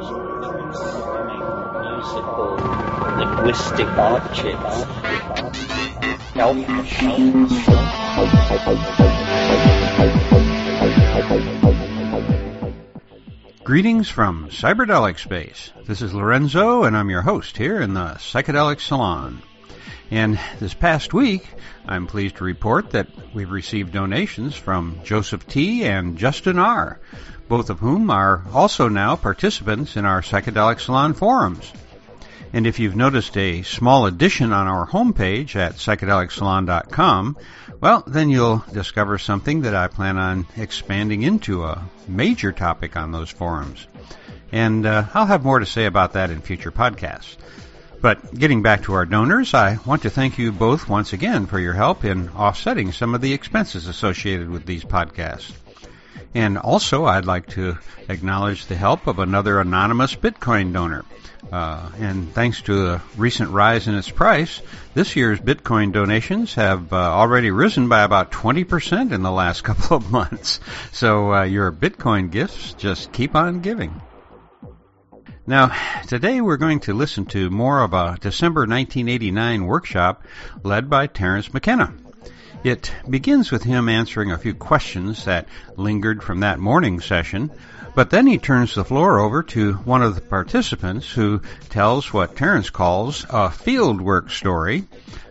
[0.00, 0.16] musical
[3.18, 4.86] linguistic objects.
[13.62, 15.70] Greetings from Cyberdelic Space.
[15.86, 19.42] This is Lorenzo, and I'm your host here in the Psychedelic Salon.
[20.10, 21.46] And this past week,
[21.86, 25.84] I'm pleased to report that we've received donations from Joseph T.
[25.84, 26.98] and Justin R.,
[27.48, 31.72] both of whom are also now participants in our Psychedelic Salon forums.
[32.52, 37.36] And if you've noticed a small addition on our homepage at psychedelicsalon.com,
[37.80, 43.12] well, then you'll discover something that I plan on expanding into a major topic on
[43.12, 43.86] those forums.
[44.50, 47.36] And uh, I'll have more to say about that in future podcasts.
[48.00, 51.58] But getting back to our donors, I want to thank you both once again for
[51.58, 55.52] your help in offsetting some of the expenses associated with these podcasts.
[56.34, 57.76] And also, I'd like to
[58.08, 61.04] acknowledge the help of another anonymous Bitcoin donor.
[61.50, 64.62] Uh, and thanks to the recent rise in its price,
[64.94, 69.96] this year's Bitcoin donations have uh, already risen by about 20% in the last couple
[69.96, 70.60] of months.
[70.92, 74.00] So uh, your Bitcoin gifts just keep on giving.
[75.46, 75.74] Now,
[76.06, 80.22] today we're going to listen to more of a December 1989 workshop
[80.62, 81.94] led by Terence McKenna.
[82.62, 87.50] It begins with him answering a few questions that lingered from that morning session,
[87.94, 92.36] but then he turns the floor over to one of the participants who tells what
[92.36, 94.84] Terence calls a fieldwork story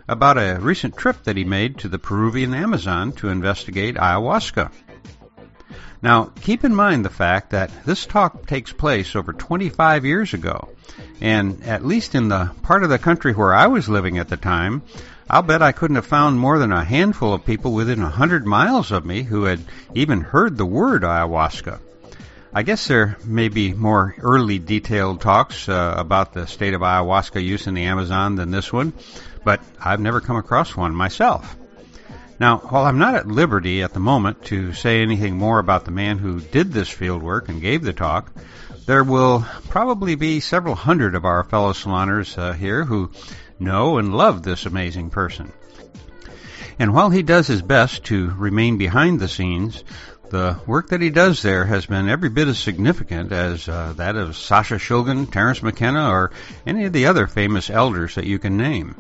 [0.08, 4.72] about a recent trip that he made to the Peruvian Amazon to investigate ayahuasca.
[6.02, 10.70] Now, keep in mind the fact that this talk takes place over 25 years ago,
[11.20, 14.38] and at least in the part of the country where I was living at the
[14.38, 14.82] time,
[15.30, 18.48] I'll bet I couldn't have found more than a handful of people within a hundred
[18.48, 19.60] miles of me who had
[19.94, 21.80] even heard the word ayahuasca.
[22.52, 27.44] I guess there may be more early detailed talks uh, about the state of ayahuasca
[27.44, 28.94] use in the Amazon than this one,
[29.44, 31.56] but I've never come across one myself.
[32.40, 35.92] Now, while I'm not at liberty at the moment to say anything more about the
[35.92, 38.32] man who did this field work and gave the talk,
[38.86, 43.12] there will probably be several hundred of our fellow saloners uh, here who
[43.60, 45.52] know and love this amazing person.
[46.80, 49.84] And while he does his best to remain behind the scenes,
[50.30, 54.16] the work that he does there has been every bit as significant as uh, that
[54.16, 56.32] of Sasha Shulgin, Terence McKenna, or
[56.66, 58.96] any of the other famous elders that you can name.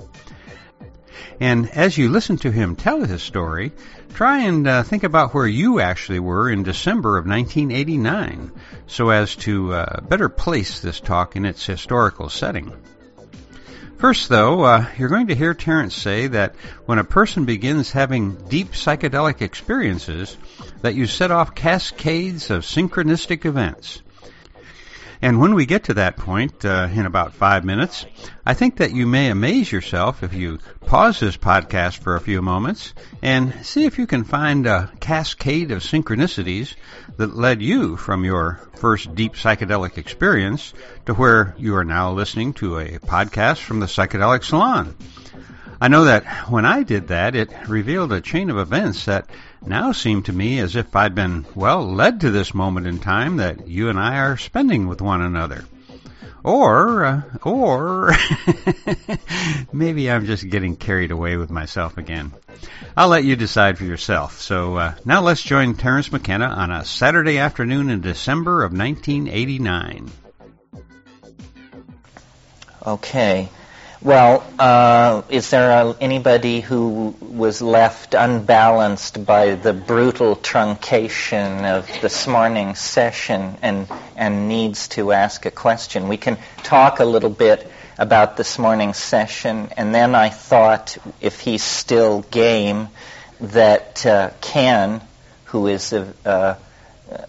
[1.40, 3.72] And as you listen to him tell his story,
[4.14, 8.52] try and uh, think about where you actually were in December of 1989
[8.88, 12.74] so as to uh, better place this talk in its historical setting.
[14.00, 18.36] First, though, uh, you're going to hear Terence say that when a person begins having
[18.48, 20.38] deep psychedelic experiences,
[20.82, 24.02] that you set off cascades of synchronistic events.
[25.22, 28.06] And when we get to that point uh, in about five minutes,
[28.46, 32.42] I think that you may amaze yourself if you pause this podcast for a few
[32.42, 36.76] moments and see if you can find a cascade of synchronicities
[37.18, 40.74] that led you from your first deep psychedelic experience
[41.06, 44.96] to where you are now listening to a podcast from the Psychedelic Salon.
[45.82, 49.30] I know that when I did that, it revealed a chain of events that
[49.66, 53.38] now seem to me as if I'd been well led to this moment in time
[53.38, 55.66] that you and I are spending with one another.
[56.44, 58.14] Or, uh, or
[59.74, 62.32] maybe I'm just getting carried away with myself again.
[62.96, 64.40] I'll let you decide for yourself.
[64.40, 70.10] So uh, now let's join Terence McKenna on a Saturday afternoon in December of 1989.
[72.86, 73.50] Okay.
[74.02, 81.86] Well, uh, is there a, anybody who was left unbalanced by the brutal truncation of
[82.02, 86.08] this morning's session and, and needs to ask a question?
[86.08, 91.42] We can talk a little bit about this morning's session, and then I thought, if
[91.42, 92.88] he's still game,
[93.42, 95.02] that uh, Ken,
[95.44, 96.56] who is a, a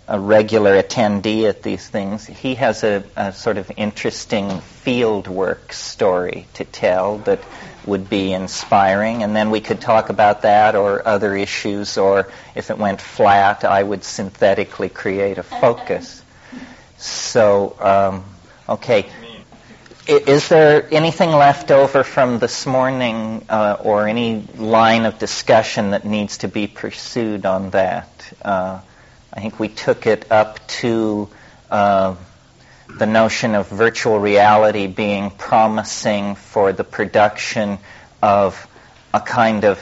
[0.08, 5.72] a regular attendee at these things, he has a, a sort of interesting field work
[5.72, 7.40] story to tell that
[7.86, 9.22] would be inspiring.
[9.22, 13.64] And then we could talk about that or other issues, or if it went flat,
[13.64, 16.22] I would synthetically create a focus.
[16.98, 18.24] So, um,
[18.68, 19.08] okay.
[20.06, 26.04] Is there anything left over from this morning uh, or any line of discussion that
[26.04, 28.08] needs to be pursued on that?
[28.42, 28.80] Uh,
[29.32, 31.28] I think we took it up to
[31.70, 32.16] uh,
[32.98, 37.78] the notion of virtual reality being promising for the production
[38.22, 38.66] of
[39.14, 39.80] a kind of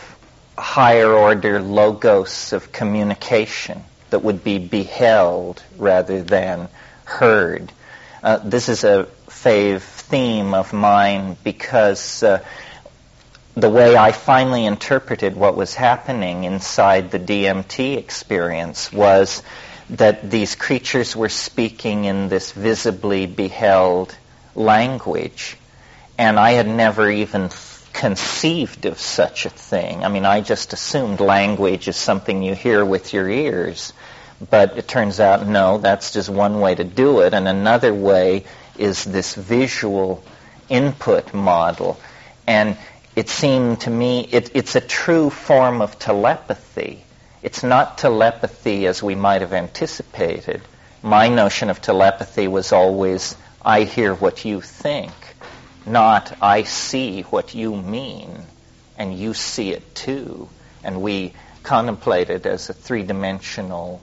[0.58, 6.68] higher order logos of communication that would be beheld rather than
[7.04, 7.72] heard.
[8.22, 12.44] uh, this is a fave theme of mine because uh,
[13.60, 19.42] the way I finally interpreted what was happening inside the DMT experience was
[19.90, 24.14] that these creatures were speaking in this visibly beheld
[24.54, 25.56] language.
[26.16, 27.50] And I had never even
[27.92, 30.04] conceived of such a thing.
[30.04, 33.92] I mean, I just assumed language is something you hear with your ears.
[34.50, 37.34] But it turns out, no, that's just one way to do it.
[37.34, 38.44] And another way
[38.78, 40.22] is this visual
[40.68, 41.98] input model.
[42.46, 42.76] And
[43.18, 47.02] it seemed to me it, it's a true form of telepathy.
[47.42, 50.62] It's not telepathy as we might have anticipated.
[51.02, 55.10] My notion of telepathy was always I hear what you think,
[55.84, 58.38] not I see what you mean,
[58.96, 60.48] and you see it too.
[60.84, 61.32] And we
[61.64, 64.00] contemplate it as a three dimensional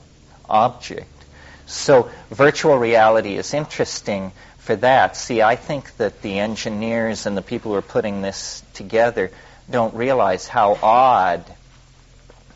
[0.50, 1.24] object.
[1.68, 4.34] So virtual reality is interesting
[4.66, 5.16] for that.
[5.16, 9.30] See, I think that the engineers and the people who are putting this together
[9.70, 11.46] don't realize how odd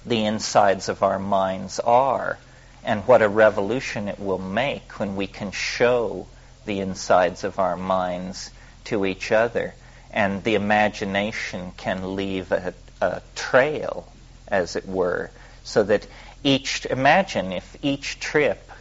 [0.07, 2.39] the insides of our minds are
[2.83, 6.25] and what a revolution it will make when we can show
[6.65, 8.49] the insides of our minds
[8.85, 9.75] to each other
[10.11, 14.11] and the imagination can leave a, a trail,
[14.47, 15.29] as it were,
[15.63, 16.07] so that
[16.43, 18.71] each, imagine if each trip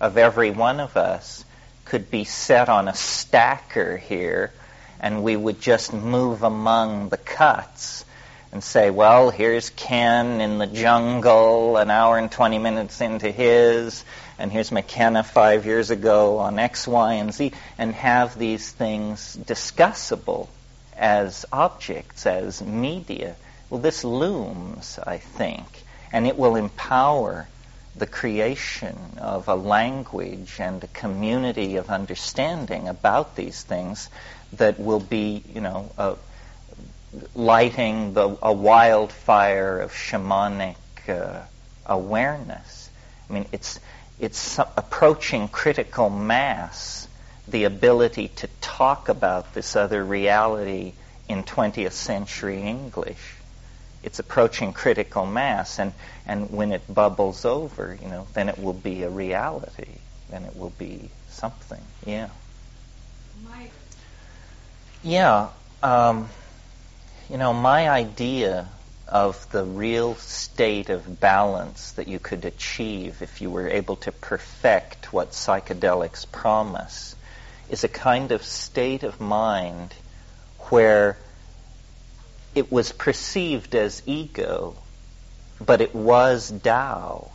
[0.00, 1.44] of every one of us
[1.86, 4.52] could be set on a stacker here
[5.00, 8.04] and we would just move among the cuts
[8.52, 14.04] and say, well, here's Ken in the jungle an hour and 20 minutes into his,
[14.38, 19.36] and here's McKenna five years ago on X, Y, and Z, and have these things
[19.36, 20.48] discussable
[20.96, 23.36] as objects, as media.
[23.68, 25.66] Well, this looms, I think
[26.12, 27.48] and it will empower
[27.98, 34.10] the creation of a language and a community of understanding about these things
[34.54, 36.14] that will be, you know, uh,
[37.34, 40.76] lighting the, a wildfire of shamanic
[41.08, 41.40] uh,
[41.86, 42.90] awareness.
[43.28, 43.80] I mean, it's
[44.18, 47.06] it's approaching critical mass,
[47.48, 50.94] the ability to talk about this other reality
[51.28, 53.35] in 20th century English
[54.06, 55.92] it's approaching critical mass, and,
[56.26, 59.98] and when it bubbles over, you know, then it will be a reality.
[60.30, 61.80] Then it will be something.
[62.06, 62.28] Yeah.
[63.50, 63.72] Mike.
[65.02, 65.48] Yeah.
[65.82, 66.28] Um,
[67.28, 68.68] you know, my idea
[69.08, 74.12] of the real state of balance that you could achieve if you were able to
[74.12, 77.16] perfect what psychedelics promise
[77.68, 79.92] is a kind of state of mind
[80.70, 81.18] where
[82.56, 84.74] it was perceived as ego,
[85.64, 87.30] but it was Tao.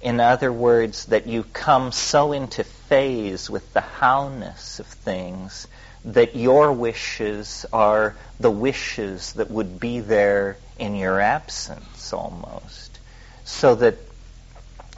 [0.00, 5.66] In other words, that you come so into phase with the howness of things
[6.04, 12.98] that your wishes are the wishes that would be there in your absence almost.
[13.44, 13.96] So that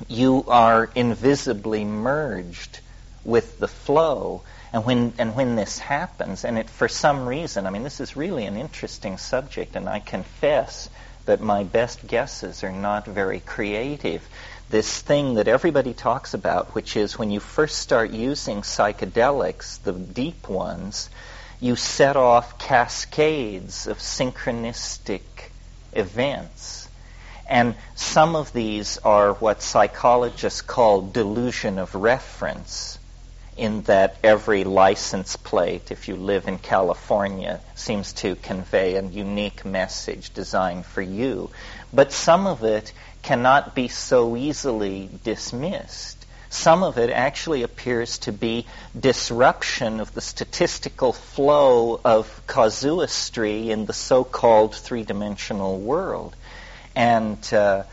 [0.06, 2.80] you are invisibly merged
[3.24, 4.42] with the flow
[4.74, 8.16] and when, and when this happens, and it, for some reason, I mean, this is
[8.16, 10.90] really an interesting subject, and I confess
[11.26, 14.28] that my best guesses are not very creative.
[14.70, 19.92] This thing that everybody talks about, which is when you first start using psychedelics, the
[19.92, 21.08] deep ones,
[21.60, 25.20] you set off cascades of synchronistic
[25.92, 26.88] events.
[27.48, 32.98] And some of these are what psychologists call delusion of reference
[33.56, 39.64] in that every license plate, if you live in California, seems to convey a unique
[39.64, 41.50] message designed for you.
[41.92, 42.92] But some of it
[43.22, 46.26] cannot be so easily dismissed.
[46.50, 48.66] Some of it actually appears to be
[48.98, 56.36] disruption of the statistical flow of casuistry in the so-called three-dimensional world.
[56.94, 57.84] And uh,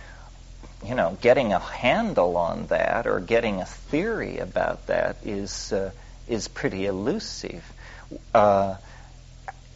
[0.83, 5.91] you know, getting a handle on that or getting a theory about that is uh,
[6.27, 7.63] is pretty elusive.
[8.33, 8.75] Uh,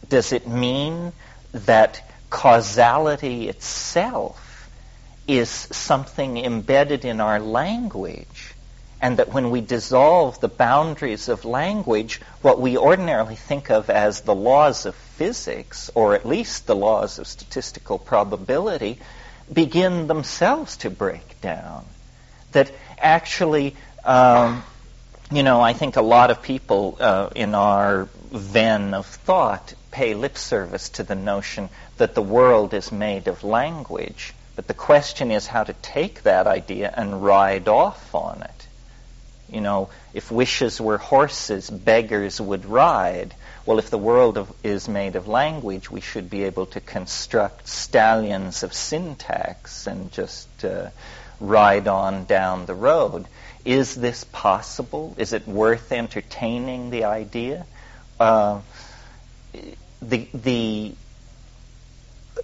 [0.08, 1.12] does it mean
[1.52, 4.68] that causality itself
[5.28, 8.52] is something embedded in our language?
[9.00, 14.22] And that when we dissolve the boundaries of language, what we ordinarily think of as
[14.22, 18.98] the laws of physics, or at least the laws of statistical probability,
[19.52, 21.84] begin themselves to break down.
[22.52, 24.62] That actually, um,
[25.30, 30.14] you know, I think a lot of people uh, in our ven of thought pay
[30.14, 34.34] lip service to the notion that the world is made of language.
[34.54, 38.66] But the question is how to take that idea and ride off on it.
[39.48, 43.34] You know, if wishes were horses, beggars would ride.
[43.66, 47.66] Well, if the world of, is made of language, we should be able to construct
[47.66, 50.90] stallions of syntax and just uh,
[51.40, 53.26] ride on down the road.
[53.64, 55.16] Is this possible?
[55.18, 57.66] Is it worth entertaining the idea?
[58.20, 58.60] Uh,
[60.00, 60.94] the, the,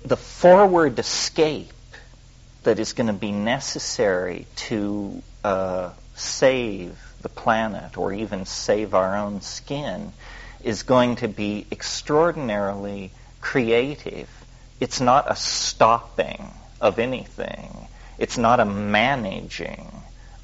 [0.05, 1.73] the forward escape
[2.65, 9.17] that is going to be necessary to uh, save the planet or even save our
[9.17, 10.13] own skin
[10.65, 14.29] is going to be extraordinarily creative.
[14.81, 16.51] It's not a stopping
[16.81, 17.89] of anything.
[18.19, 19.91] It's not a managing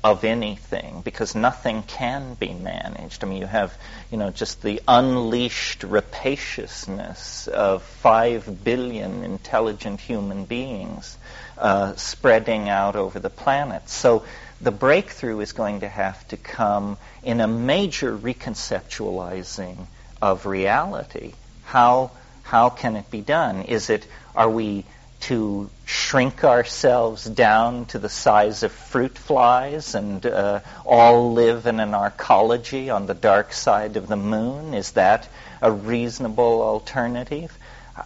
[0.03, 3.25] of anything because nothing can be managed.
[3.25, 3.77] I mean, you have,
[4.11, 11.19] you know, just the unleashed rapaciousness of five billion intelligent human beings
[11.57, 13.89] uh, spreading out over the planet.
[13.89, 14.25] So
[14.61, 19.87] the breakthrough is going to have to come in a major reconceptualizing
[20.21, 21.33] of reality.
[21.65, 22.11] How
[22.43, 23.63] how can it be done?
[23.63, 24.85] Is it are we
[25.21, 31.81] to shrink ourselves down to the size of fruit flies and uh, all live in
[31.81, 34.75] an arcology on the dark side of the moon?
[34.75, 35.29] Is that
[35.61, 37.57] a reasonable alternative?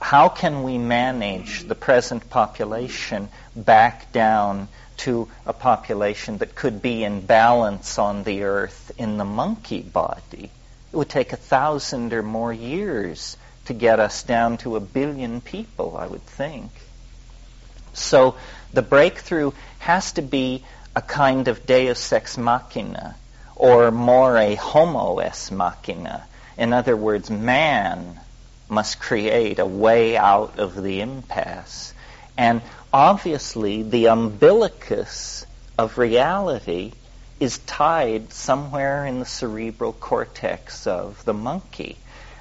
[0.01, 7.05] How can we manage the present population back down to a population that could be
[7.05, 10.51] in balance on the earth in the monkey body?
[10.93, 15.41] It would take a thousand or more years to get us down to a billion
[15.41, 16.71] people, I would think.
[17.95, 18.37] So
[18.73, 23.17] the breakthrough has to be a kind of deus ex machina,
[23.57, 26.25] or more a homo ex machina.
[26.59, 28.21] In other words, man
[28.69, 31.95] must create a way out of the impasse.
[32.37, 32.61] And
[32.93, 35.47] obviously, the umbilicus
[35.79, 36.93] of reality
[37.43, 41.97] is tied somewhere in the cerebral cortex of the monkey.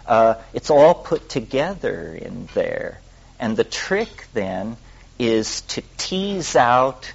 [0.06, 3.02] Uh, it's all put together in there.
[3.40, 4.78] And the trick then
[5.18, 7.12] is to tease out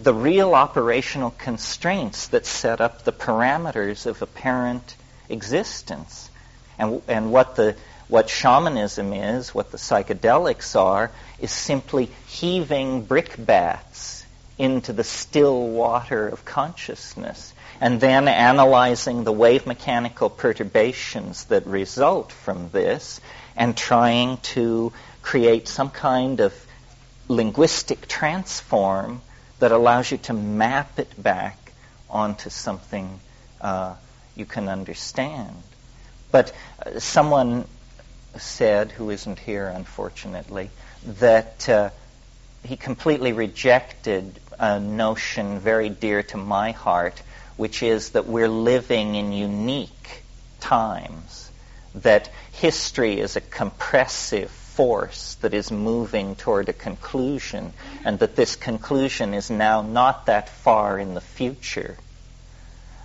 [0.00, 4.96] the real operational constraints that set up the parameters of apparent
[5.28, 6.30] existence.
[6.76, 7.76] And, and what, the,
[8.08, 14.17] what shamanism is, what the psychedelics are, is simply heaving brickbats
[14.58, 22.32] into the still water of consciousness and then analyzing the wave mechanical perturbations that result
[22.32, 23.20] from this
[23.56, 26.52] and trying to create some kind of
[27.28, 29.20] linguistic transform
[29.60, 31.72] that allows you to map it back
[32.10, 33.20] onto something
[33.60, 33.94] uh,
[34.34, 35.54] you can understand.
[36.30, 36.52] But
[36.84, 37.66] uh, someone
[38.36, 40.70] said, who isn't here unfortunately,
[41.04, 41.90] that uh,
[42.64, 47.20] he completely rejected a notion very dear to my heart,
[47.56, 50.22] which is that we're living in unique
[50.60, 51.50] times,
[51.94, 57.72] that history is a compressive force that is moving toward a conclusion,
[58.04, 61.96] and that this conclusion is now not that far in the future.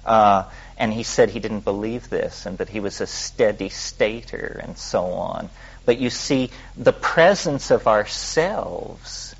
[0.05, 0.43] Uh,
[0.77, 4.77] and he said he didn't believe this, and that he was a steady stater, and
[4.77, 5.49] so on.
[5.85, 9.32] But you see, the presence of ourselves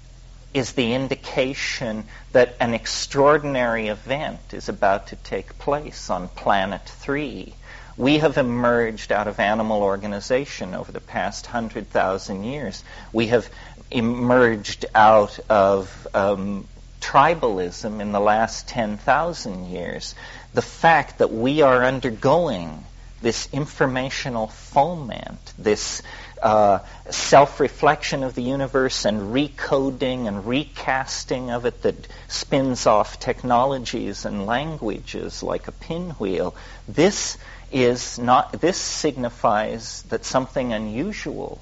[0.54, 7.54] is the indication that an extraordinary event is about to take place on planet three
[7.98, 12.84] we have emerged out of animal organization over the past 100,000 years.
[13.12, 13.48] We have
[13.92, 16.68] emerged out of um,
[17.02, 20.16] tribalism in the last 10,000 years.
[20.54, 22.84] The fact that we are undergoing
[23.22, 26.02] this informational foment, this
[26.44, 31.96] uh, self-reflection of the universe and recoding and recasting of it that
[32.28, 36.54] spins off technologies and languages like a pinwheel.
[36.88, 37.38] This
[37.72, 41.62] is not, this signifies that something unusual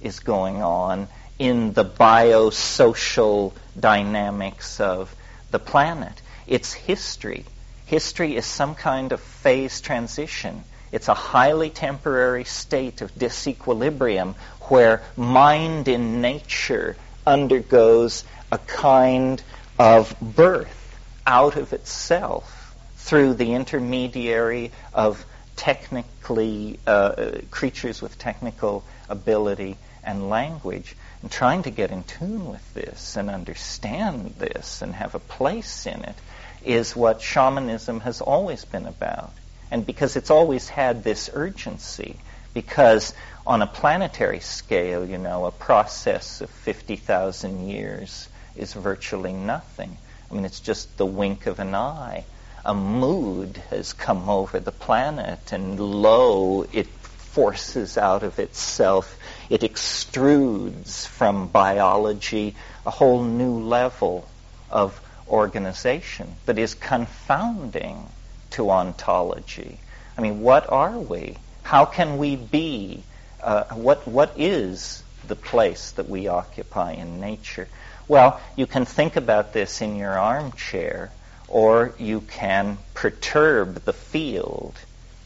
[0.00, 1.08] is going on
[1.38, 5.14] in the biosocial dynamics of
[5.50, 6.22] the planet.
[6.46, 7.44] It's history.
[7.84, 10.64] History is some kind of phase transition.
[10.92, 14.34] It's a highly temporary state of disequilibrium
[14.68, 16.96] where mind in nature
[17.26, 19.42] undergoes a kind
[19.78, 25.24] of birth out of itself through the intermediary of
[25.56, 32.74] technically uh, creatures with technical ability and language, and trying to get in tune with
[32.74, 36.16] this and understand this and have a place in it
[36.64, 39.32] is what shamanism has always been about.
[39.72, 42.16] And because it's always had this urgency,
[42.52, 43.14] because
[43.46, 49.96] on a planetary scale, you know, a process of 50,000 years is virtually nothing.
[50.30, 52.26] I mean, it's just the wink of an eye.
[52.64, 59.62] a mood has come over the planet, and lo, it forces out of itself, it
[59.62, 62.54] extrudes from biology
[62.86, 64.28] a whole new level
[64.70, 68.06] of organization that is confounding
[68.52, 69.78] to ontology.
[70.16, 71.36] I mean, what are we?
[71.62, 73.02] How can we be?
[73.42, 77.68] Uh, what, what is the place that we occupy in nature?
[78.08, 81.10] Well, you can think about this in your armchair,
[81.48, 84.74] or you can perturb the field,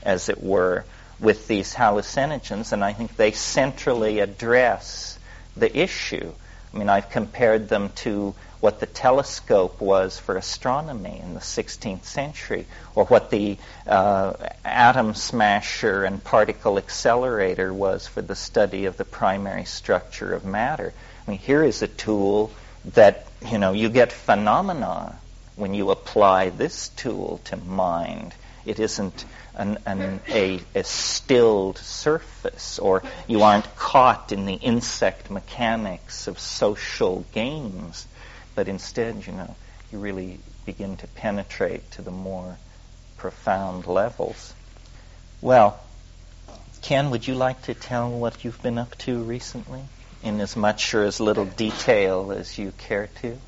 [0.03, 0.85] as it were,
[1.19, 5.19] with these hallucinogens, and I think they centrally address
[5.57, 6.33] the issue.
[6.73, 12.05] I mean, I've compared them to what the telescope was for astronomy in the 16th
[12.05, 14.33] century, or what the uh,
[14.65, 20.93] atom smasher and particle accelerator was for the study of the primary structure of matter.
[21.27, 22.51] I mean, here is a tool
[22.95, 25.19] that, you know, you get phenomena
[25.57, 28.35] when you apply this tool to mind.
[28.65, 35.31] It isn't an, an, a, a stilled surface, or you aren't caught in the insect
[35.31, 38.07] mechanics of social games
[38.57, 39.55] but instead, you know,
[39.93, 42.57] you really begin to penetrate to the more
[43.17, 44.53] profound levels.
[45.41, 45.79] Well,
[46.83, 49.83] Ken, would you like to tell what you've been up to recently
[50.23, 53.39] in as much or as little detail as you care to?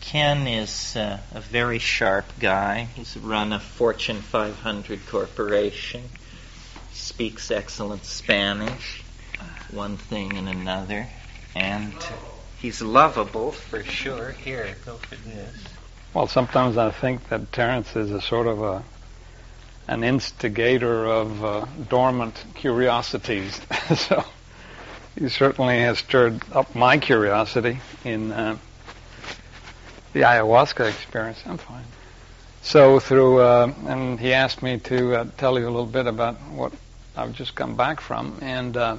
[0.00, 2.88] Ken is uh, a very sharp guy.
[2.94, 6.02] He's run a Fortune 500 corporation,
[6.92, 9.02] speaks excellent Spanish,
[9.70, 11.06] one thing and another,
[11.54, 11.92] and
[12.66, 14.32] he's lovable for sure.
[14.32, 15.54] Here, go for this.
[16.12, 18.82] Well, sometimes I think that Terence is a sort of a
[19.86, 23.60] an instigator of uh, dormant curiosities.
[23.96, 24.24] so
[25.16, 28.58] he certainly has stirred up my curiosity in uh,
[30.12, 31.40] the ayahuasca experience.
[31.46, 31.84] I'm fine.
[32.62, 36.34] So through, uh, and he asked me to uh, tell you a little bit about
[36.50, 36.72] what
[37.16, 38.96] I've just come back from, and uh,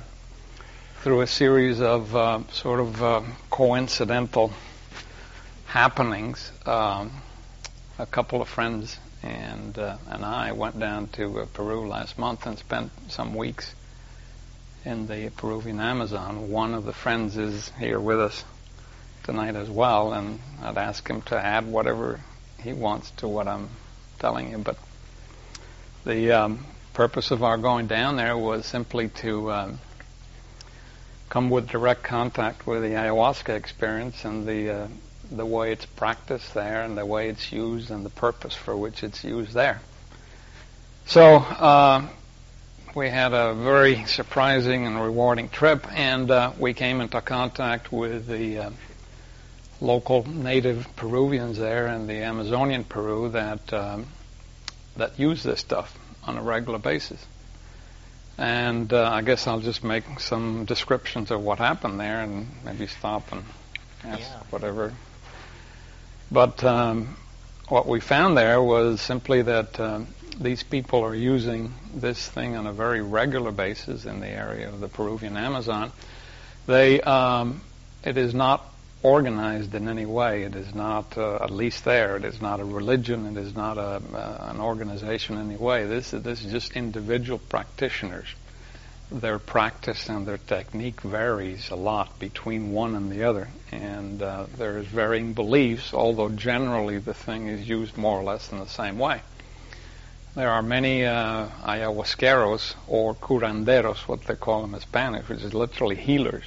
[1.01, 4.51] through a series of uh, sort of uh, coincidental
[5.65, 7.11] happenings, um,
[7.99, 12.45] a couple of friends and uh, and I went down to uh, Peru last month
[12.45, 13.73] and spent some weeks
[14.85, 16.49] in the Peruvian Amazon.
[16.49, 18.43] One of the friends is here with us
[19.23, 22.21] tonight as well, and I'd ask him to add whatever
[22.61, 23.69] he wants to what I'm
[24.19, 24.57] telling you.
[24.57, 24.77] But
[26.05, 29.79] the um, purpose of our going down there was simply to um,
[31.29, 34.87] come with direct contact with the ayahuasca experience and the uh,
[35.31, 39.03] the way it's practiced there and the way it's used and the purpose for which
[39.03, 39.81] it's used there.
[41.05, 42.07] So uh,
[42.95, 48.27] we had a very surprising and rewarding trip, and uh, we came into contact with
[48.27, 48.69] the uh,
[49.81, 54.07] local native Peruvians there in the Amazonian Peru that um,
[54.95, 57.23] that use this stuff on a regular basis.
[58.37, 62.87] And uh, I guess I'll just make some descriptions of what happened there and maybe
[62.87, 63.43] stop and
[64.03, 64.39] ask yeah.
[64.49, 64.93] whatever.
[66.31, 67.17] But um,
[67.67, 70.01] what we found there was simply that uh,
[70.39, 74.79] these people are using this thing on a very regular basis in the area of
[74.79, 75.91] the Peruvian Amazon.
[76.67, 77.61] They, um,
[78.03, 78.63] it is not
[79.07, 80.43] organized in any way.
[80.43, 83.37] It is not, uh, at least there, it is not a religion.
[83.37, 85.85] It is not a, uh, an organization in any way.
[85.85, 88.27] This is, this is just individual practitioners.
[89.09, 94.47] Their practice and their technique varies a lot between one and the other, and uh,
[94.57, 98.99] there's varying beliefs, although generally the thing is used more or less in the same
[98.99, 99.21] way.
[100.35, 105.53] There are many uh, ayahuasqueros or curanderos, what they call them in Spanish, which is
[105.53, 106.43] literally healers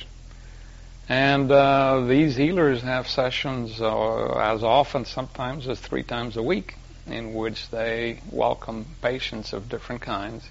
[1.11, 6.77] and uh, these healers have sessions uh, as often, sometimes as three times a week,
[7.09, 10.49] in which they welcome patients of different kinds.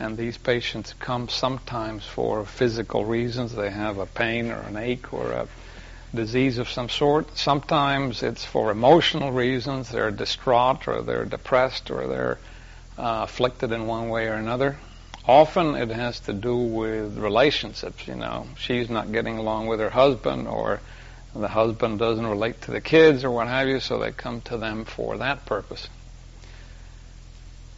[0.00, 3.54] And these patients come sometimes for physical reasons.
[3.54, 5.48] They have a pain or an ache or a
[6.14, 7.36] disease of some sort.
[7.36, 9.90] Sometimes it's for emotional reasons.
[9.90, 12.38] They're distraught or they're depressed or they're
[12.96, 14.78] uh, afflicted in one way or another.
[15.26, 18.46] Often it has to do with relationships, you know.
[18.58, 20.80] She's not getting along with her husband or
[21.34, 24.56] the husband doesn't relate to the kids or what have you, so they come to
[24.56, 25.88] them for that purpose.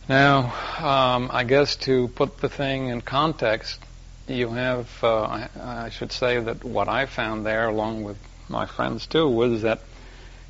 [0.08, 3.80] Now, um, I guess to put the thing in context,
[4.28, 8.66] you have, uh, I, I should say that what I found there, along with my
[8.66, 9.80] friends too, was that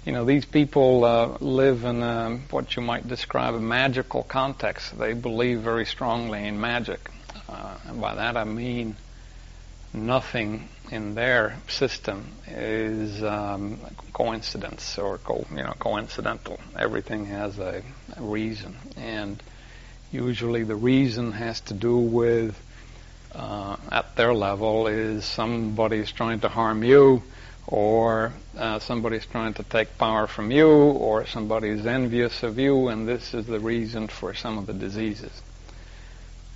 [0.07, 4.97] you know, these people uh, live in a, what you might describe a magical context.
[4.97, 7.11] They believe very strongly in magic.
[7.49, 8.97] Uh, and by that I mean
[9.93, 13.81] nothing in their system is um,
[14.13, 16.61] coincidence or co- you know coincidental.
[16.79, 17.83] Everything has a,
[18.17, 19.43] a reason, and
[20.13, 22.61] usually the reason has to do with
[23.35, 27.23] uh, at their level is somebody's trying to harm you,
[27.69, 33.09] or uh, somebody's trying to take power from you, or somebody's envious of you, and
[33.09, 35.43] this is the reason for some of the diseases.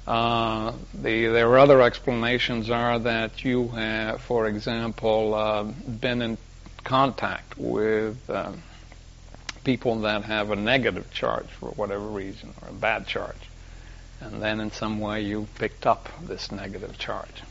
[0.06, 6.38] Uh, the, there are other explanations are that you have, for example, uh, been in
[6.84, 8.52] contact with uh,
[9.64, 13.36] people that have a negative charge for whatever reason, or a bad charge.
[14.20, 17.42] And then in some way you picked up this negative charge.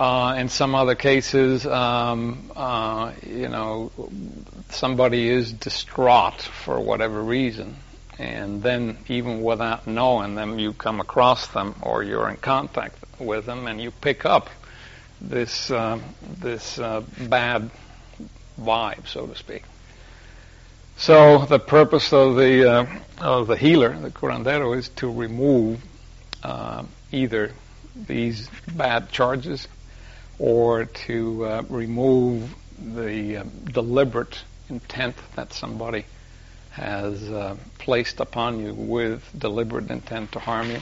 [0.00, 3.92] Uh, in some other cases, um, uh, you know,
[4.70, 7.76] somebody is distraught for whatever reason,
[8.18, 13.44] and then even without knowing them, you come across them or you're in contact with
[13.44, 14.48] them, and you pick up
[15.20, 15.98] this uh,
[16.38, 17.70] this uh, bad
[18.58, 19.64] vibe, so to speak.
[20.96, 22.86] So the purpose of the uh,
[23.18, 25.78] of the healer, the curandero, is to remove
[27.12, 27.52] either
[27.94, 29.68] these bad charges
[30.40, 36.06] or to uh, remove the uh, deliberate intent that somebody
[36.70, 40.80] has uh, placed upon you with deliberate intent to harm you,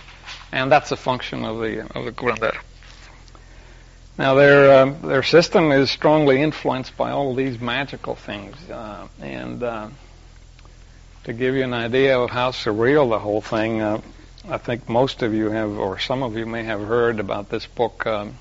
[0.53, 2.57] and that's a function of the of the curandero.
[4.16, 9.62] Now their uh, their system is strongly influenced by all these magical things, uh, and
[9.62, 9.88] uh,
[11.25, 14.01] to give you an idea of how surreal the whole thing, uh,
[14.49, 17.66] I think most of you have, or some of you may have heard about this
[17.66, 18.07] book.
[18.07, 18.35] Um,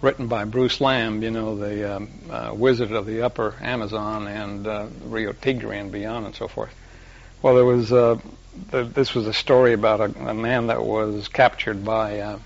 [0.00, 4.66] written by Bruce Lamb, you know, the um, uh, Wizard of the Upper Amazon and
[4.66, 6.74] uh, Rio Tigre and beyond and so forth.
[7.42, 8.18] Well, there was uh,
[8.70, 12.38] the, this was a story about a, a man that was captured by uh,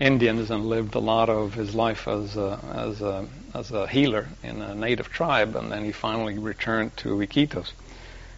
[0.00, 4.28] Indians and lived a lot of his life as a, as a, as a healer
[4.42, 7.72] in a native tribe, and then he finally returned to Iquitos.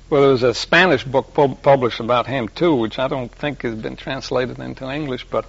[0.09, 3.75] Well, there was a Spanish book published about him too, which I don't think has
[3.75, 5.45] been translated into English, but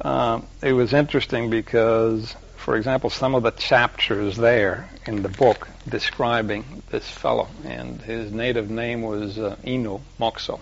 [0.00, 5.68] uh, it was interesting because, for example, some of the chapters there in the book
[5.88, 10.60] describing this fellow, and his native name was uh, Moxo.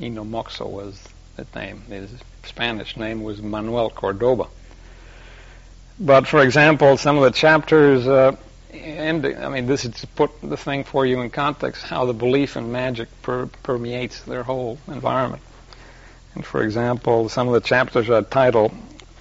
[0.00, 1.00] Ino Moxo was
[1.36, 1.82] the name.
[1.88, 2.10] His
[2.44, 4.46] Spanish name was Manuel Cordova.
[5.98, 8.36] But, for example, some of the chapters, uh,
[8.72, 12.14] and I mean, this is to put the thing for you in context, how the
[12.14, 15.42] belief in magic per- permeates their whole environment.
[16.34, 18.72] And for example, some of the chapters are titled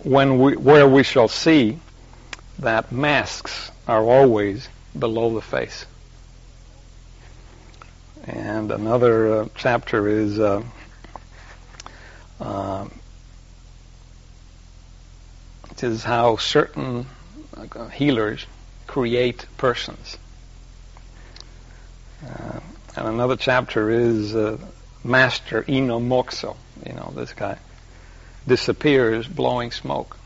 [0.04, 1.80] "When we, Where We Shall See
[2.60, 5.86] That Masks Are Always Below the Face."
[8.26, 10.62] And another uh, chapter is uh,
[12.40, 12.88] uh,
[15.72, 17.08] it is how certain
[17.58, 18.46] uh, healers
[18.86, 20.18] create persons.
[22.24, 22.60] Uh,
[22.96, 24.58] and another chapter is uh,
[25.04, 27.58] Master Ino Moxo you know, this guy
[28.48, 30.18] disappears blowing smoke.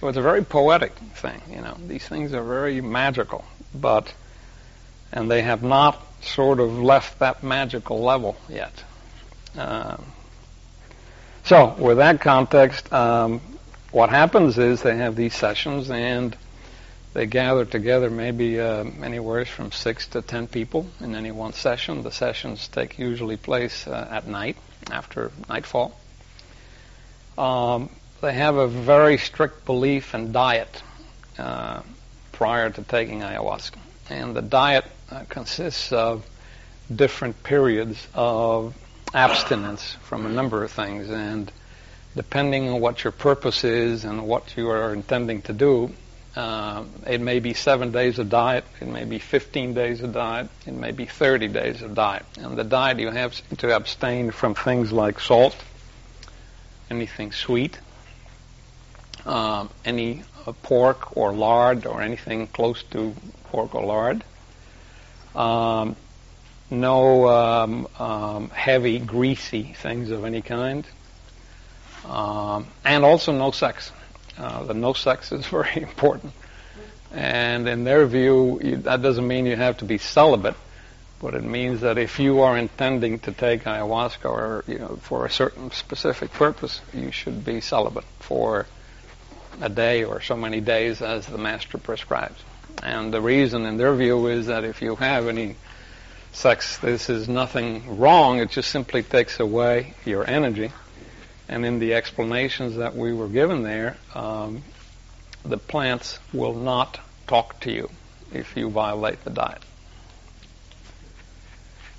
[0.00, 1.76] So it's a very poetic thing, you know.
[1.86, 4.12] These things are very magical, but,
[5.12, 8.84] and they have not sort of left that magical level yet.
[9.56, 10.04] Um,
[11.44, 13.40] so, with that context, um,
[13.90, 16.36] what happens is they have these sessions and
[17.14, 22.02] they gather together maybe uh, anywhere from six to ten people in any one session.
[22.02, 24.56] The sessions take usually place uh, at night
[24.90, 25.96] after nightfall.
[27.38, 27.88] Um,
[28.20, 30.82] they have a very strict belief in diet
[31.38, 31.82] uh,
[32.32, 33.78] prior to taking ayahuasca.
[34.10, 36.26] And the diet uh, consists of
[36.94, 38.74] different periods of
[39.14, 41.08] abstinence from a number of things.
[41.10, 41.50] And
[42.16, 45.92] depending on what your purpose is and what you are intending to do,
[46.36, 50.48] uh, it may be seven days of diet, it may be 15 days of diet,
[50.66, 52.26] it may be 30 days of diet.
[52.38, 55.56] And the diet you have to abstain from things like salt,
[56.90, 57.78] anything sweet,
[59.26, 64.24] um, any uh, pork or lard or anything close to pork or lard.
[65.36, 65.96] Um,
[66.70, 70.84] no um, um heavy, greasy things of any kind.
[72.04, 73.92] Um, and also no sex.
[74.38, 76.32] Uh, the no sex is very important.
[77.12, 80.56] And in their view, you, that doesn't mean you have to be celibate,
[81.20, 85.24] but it means that if you are intending to take ayahuasca or you know for
[85.24, 88.66] a certain specific purpose, you should be celibate for
[89.60, 92.42] a day or so many days as the master prescribes.
[92.82, 95.54] And the reason, in their view, is that if you have any
[96.32, 98.40] sex, this is nothing wrong.
[98.40, 100.72] It just simply takes away your energy
[101.48, 104.62] And in the explanations that we were given there, um,
[105.44, 107.90] the plants will not talk to you
[108.32, 109.62] if you violate the diet.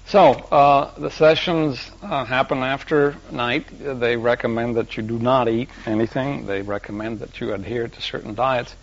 [0.07, 3.65] So uh, the sessions uh, happen after night.
[3.79, 6.45] They recommend that you do not eat anything.
[6.45, 8.75] They recommend that you adhere to certain diets,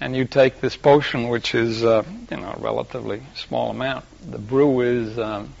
[0.00, 4.04] and you take this potion, which is uh, you know a relatively small amount.
[4.30, 5.52] The brew is um,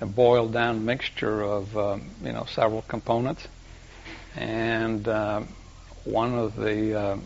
[0.00, 3.46] a boiled down mixture of um, you know several components,
[4.36, 5.42] and uh,
[6.04, 7.16] one of the uh,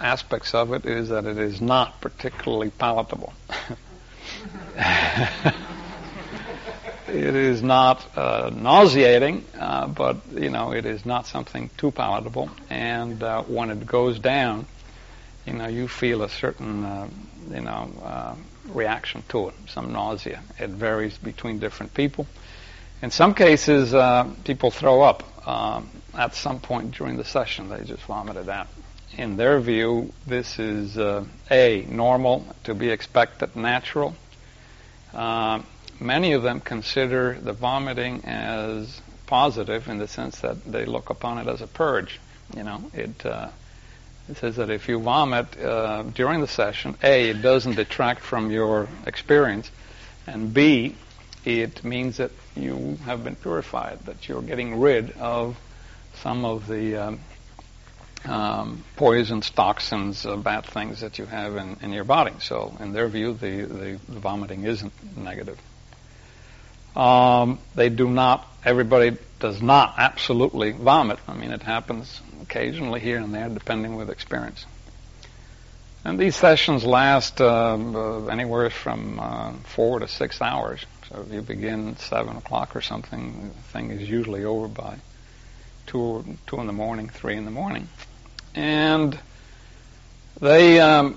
[0.00, 3.32] aspects of it is that it is not particularly palatable.
[7.08, 12.50] it is not uh, nauseating, uh, but you know it is not something too palatable.
[12.70, 14.66] And uh, when it goes down,
[15.46, 17.08] you know you feel a certain uh,
[17.50, 18.34] you know uh,
[18.74, 20.42] reaction to it, some nausea.
[20.58, 22.26] It varies between different people.
[23.02, 27.68] In some cases, uh, people throw up um, at some point during the session.
[27.68, 28.68] They just vomit it out.
[29.16, 34.14] In their view, this is a normal, to be expected, natural
[35.14, 35.60] uh,
[36.00, 41.38] many of them consider the vomiting as positive in the sense that they look upon
[41.38, 42.18] it as a purge.
[42.56, 43.48] You know, it, uh,
[44.28, 48.50] it says that if you vomit uh, during the session, A, it doesn't detract from
[48.50, 49.70] your experience,
[50.26, 50.94] and B,
[51.44, 55.56] it means that you have been purified, that you're getting rid of
[56.22, 57.20] some of the um,
[58.24, 62.32] um, poisons, toxins, uh, bad things that you have in, in your body.
[62.40, 65.58] So, in their view, the, the, the vomiting isn't negative.
[66.94, 71.18] Um, they do not, everybody does not absolutely vomit.
[71.26, 74.66] I mean, it happens occasionally here and there, depending with experience.
[76.04, 80.84] And these sessions last uh, uh, anywhere from uh, four to six hours.
[81.08, 84.96] So if you begin at seven o'clock or something, the thing is usually over by
[85.86, 87.88] two, two in the morning, three in the morning.
[88.54, 89.18] And
[90.40, 91.16] they, um,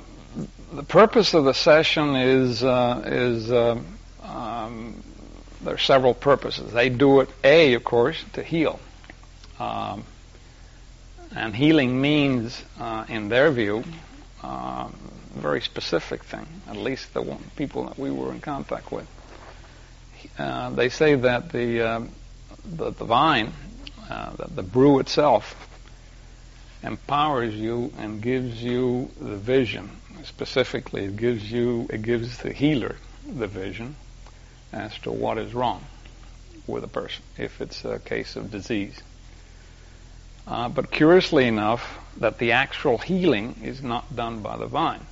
[0.71, 3.79] the purpose of the session is uh, is uh,
[4.23, 5.03] um,
[5.63, 6.71] there are several purposes.
[6.71, 8.79] They do it a, of course, to heal,
[9.59, 10.03] um,
[11.35, 13.83] and healing means, uh, in their view,
[14.43, 14.91] uh, a
[15.39, 16.47] very specific thing.
[16.67, 19.07] At least the one, people that we were in contact with.
[20.39, 22.11] Uh, they say that the um,
[22.65, 23.53] the, the vine,
[24.09, 25.55] uh, the brew itself,
[26.83, 29.89] empowers you and gives you the vision.
[30.23, 32.95] Specifically, it gives you, it gives the healer
[33.27, 33.95] the vision
[34.71, 35.83] as to what is wrong
[36.67, 39.01] with a person if it's a case of disease.
[40.47, 45.05] Uh, but curiously enough, that the actual healing is not done by the vine.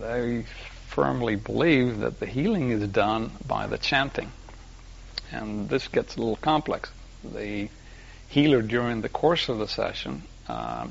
[0.00, 0.44] They
[0.88, 4.32] firmly believe that the healing is done by the chanting.
[5.30, 6.90] And this gets a little complex.
[7.24, 7.68] The
[8.28, 10.86] healer during the course of the session uh,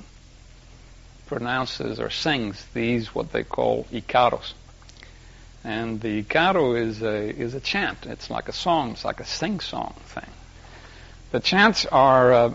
[1.27, 4.53] pronounces or sings these what they call icaros.
[5.63, 8.05] And the icaro is a is a chant.
[8.05, 8.91] It's like a song.
[8.91, 10.29] It's like a sing song thing.
[11.31, 12.53] The chants are uh,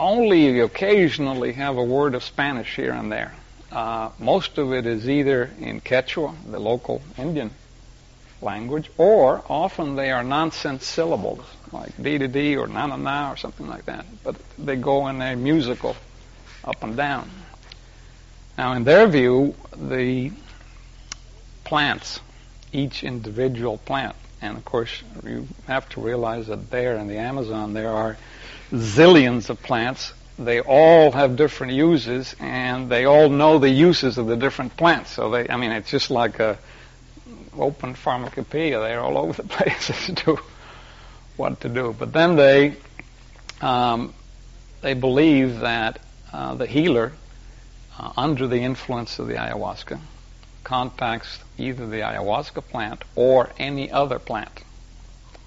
[0.00, 3.32] only occasionally have a word of Spanish here and there.
[3.70, 7.50] Uh, most of it is either in Quechua, the local Indian
[8.42, 13.32] language, or often they are nonsense syllables like dee dee dee or na na na
[13.32, 14.04] or something like that.
[14.24, 15.94] But they go in a musical
[16.64, 17.30] up and down.
[18.58, 20.32] Now, in their view, the
[21.64, 22.20] plants,
[22.72, 27.72] each individual plant, and of course, you have to realize that there in the Amazon
[27.72, 28.16] there are
[28.70, 30.12] zillions of plants.
[30.38, 35.10] They all have different uses, and they all know the uses of the different plants.
[35.10, 36.58] So they, I mean, it's just like a
[37.56, 38.80] open pharmacopoeia.
[38.80, 40.38] They're all over the place as to
[41.36, 41.94] what to do.
[41.98, 42.76] But then they
[43.60, 44.14] um,
[44.80, 45.98] they believe that
[46.32, 47.12] uh, the healer,
[47.98, 49.98] uh, under the influence of the ayahuasca,
[50.64, 54.62] contacts either the ayahuasca plant or any other plant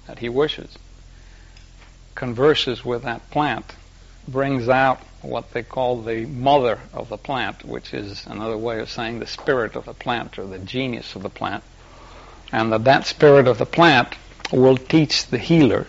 [0.06, 0.78] that he wishes,
[2.14, 3.74] converses with that plant,
[4.28, 8.90] brings out what they call the mother of the plant, which is another way of
[8.90, 11.64] saying the spirit of the plant or the genius of the plant,
[12.52, 14.14] and that that spirit of the plant
[14.52, 15.86] will teach the healer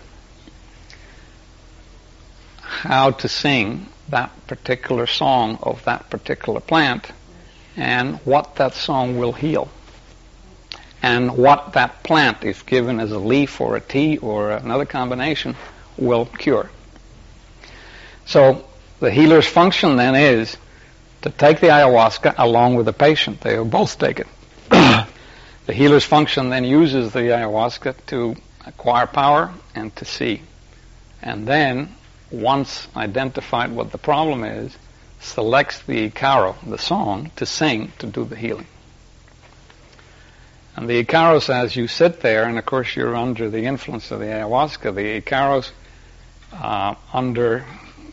[2.61, 7.11] how to sing that particular song of that particular plant
[7.75, 9.69] and what that song will heal.
[11.01, 15.55] And what that plant, if given as a leaf or a tea or another combination,
[15.97, 16.69] will cure.
[18.25, 18.65] So
[18.99, 20.57] the healer's function then is
[21.21, 23.41] to take the ayahuasca along with the patient.
[23.41, 24.27] They will both take it.
[24.69, 30.41] the healer's function then uses the ayahuasca to acquire power and to see.
[31.21, 31.95] And then
[32.31, 34.75] once identified what the problem is,
[35.19, 38.67] selects the Icaro, the song, to sing to do the healing.
[40.75, 44.19] And the Icaros, as you sit there, and of course you're under the influence of
[44.19, 45.71] the ayahuasca, the Icaros
[46.61, 47.65] uh, under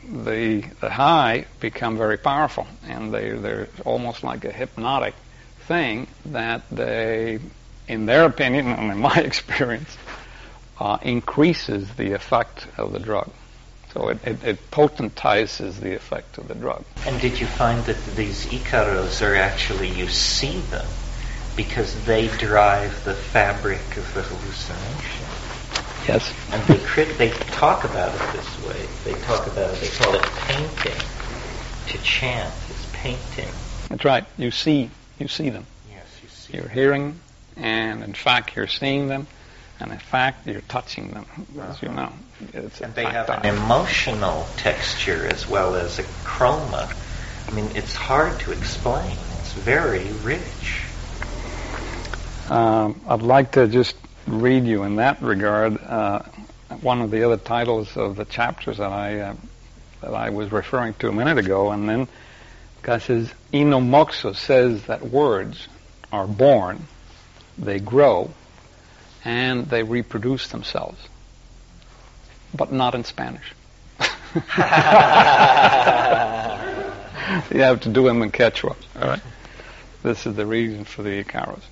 [0.09, 5.15] the, the high become very powerful, and they, they're almost like a hypnotic
[5.61, 7.39] thing that they,
[7.89, 9.97] in their opinion and in my experience,
[10.79, 13.31] uh, increases the effect of the drug.
[13.93, 16.83] So it, it, it, potentizes the effect of the drug.
[17.07, 20.87] And did you find that these Icaros are actually, you see them
[21.57, 25.22] because they drive the fabric of the hallucination?
[26.09, 26.33] Yes.
[26.51, 28.87] And they, crit- they talk about it this way.
[29.05, 31.01] They talk about it, they call it painting.
[31.89, 33.53] To chant is painting.
[33.89, 34.25] That's right.
[34.39, 35.67] You see, you see them.
[35.91, 36.57] Yes, you see.
[36.57, 37.21] You're hearing,
[37.57, 39.27] and in fact, you're seeing them
[39.83, 41.27] and in fact, you're touching them,
[41.61, 42.13] as you know.
[42.55, 46.93] It's and they have an emotional texture as well as a chroma.
[47.49, 49.19] I mean, it's hard to explain.
[49.41, 50.85] It's very rich.
[52.49, 56.23] Um, I'd like to just read you in that regard uh,
[56.81, 59.37] one of the other titles of the chapters that I uh,
[60.01, 62.09] that I was referring to a minute ago, and then
[62.83, 65.69] guy says Ino Moxo says that words
[66.11, 66.87] are born,
[67.57, 68.31] they grow,
[69.25, 70.99] and they reproduce themselves,
[72.55, 73.55] but not in Spanish.
[77.51, 78.75] you have to do them in Quechua.
[79.01, 79.23] All right.
[80.03, 81.63] This is the reason for the Icaros.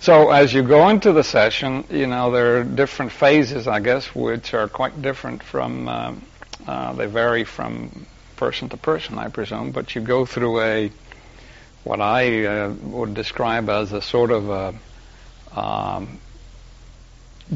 [0.00, 4.14] So as you go into the session, you know there are different phases, I guess,
[4.14, 5.88] which are quite different from.
[5.88, 6.22] Um,
[6.66, 8.06] uh, they vary from
[8.36, 9.72] person to person, I presume.
[9.72, 10.92] But you go through a
[11.84, 14.74] what I uh, would describe as a sort of a
[15.58, 16.18] um,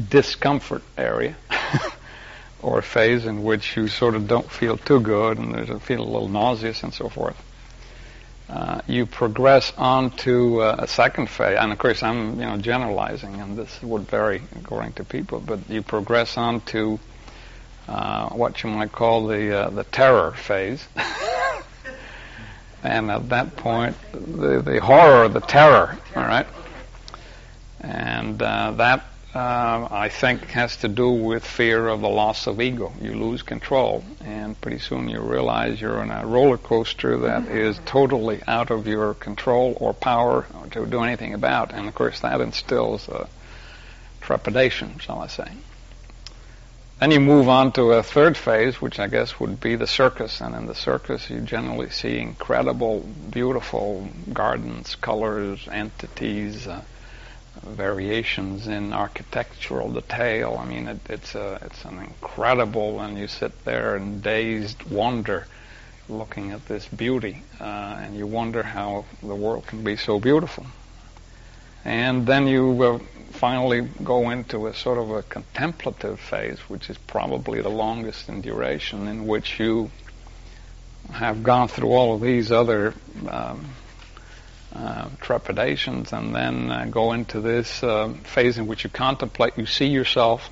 [0.09, 1.35] discomfort area
[2.61, 6.01] or phase in which you sort of don't feel too good and there's a feel
[6.01, 7.37] a little nauseous and so forth.
[8.53, 12.55] Uh, you progress on to uh, a second phase, and of course I'm you know
[12.57, 16.99] generalizing, and this would vary according to people, but you progress on to
[17.87, 20.85] uh, what you might call the uh, the terror phase.
[22.83, 26.45] and at that point, the, the horror, the terror, all right?
[27.79, 29.03] And uh, that
[29.35, 32.93] uh, I think has to do with fear of the loss of ego.
[33.01, 37.79] You lose control, and pretty soon you realize you're on a roller coaster that is
[37.85, 41.73] totally out of your control or power to do anything about.
[41.73, 43.27] And of course, that instills a
[44.21, 45.51] trepidation, shall I say.
[46.99, 50.41] Then you move on to a third phase, which I guess would be the circus.
[50.41, 52.99] And in the circus, you generally see incredible,
[53.31, 56.67] beautiful gardens, colors, entities.
[56.67, 56.83] Uh,
[57.63, 60.57] variations in architectural detail.
[60.59, 65.47] I mean, it, it's a, it's an incredible, and you sit there in dazed wonder,
[66.09, 70.65] looking at this beauty, uh, and you wonder how the world can be so beautiful.
[71.85, 72.99] And then you uh,
[73.31, 78.41] finally go into a sort of a contemplative phase, which is probably the longest in
[78.41, 79.91] duration, in which you
[81.11, 82.93] have gone through all of these other
[83.27, 83.65] um,
[84.75, 89.57] uh, trepidations, and then uh, go into this uh, phase in which you contemplate.
[89.57, 90.49] You see yourself.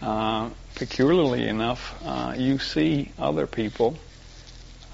[0.00, 3.96] Uh, peculiarly enough, uh, you see other people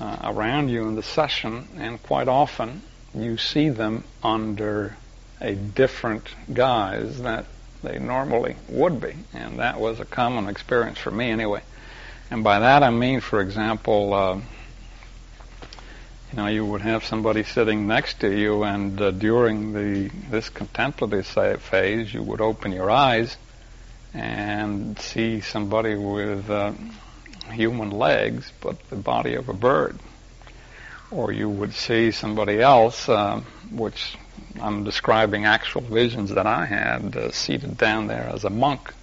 [0.00, 2.82] uh, around you in the session, and quite often
[3.14, 4.96] you see them under
[5.40, 7.46] a different guise that
[7.82, 11.62] they normally would be, and that was a common experience for me anyway.
[12.30, 14.40] And by that I mean, for example
[16.32, 20.48] you know, you would have somebody sitting next to you, and uh, during the this
[20.48, 21.26] contemplative
[21.60, 23.36] phase, you would open your eyes
[24.14, 26.72] and see somebody with uh,
[27.50, 29.98] human legs, but the body of a bird,
[31.10, 34.16] or you would see somebody else, uh, which
[34.58, 38.94] I'm describing actual visions that I had, uh, seated down there as a monk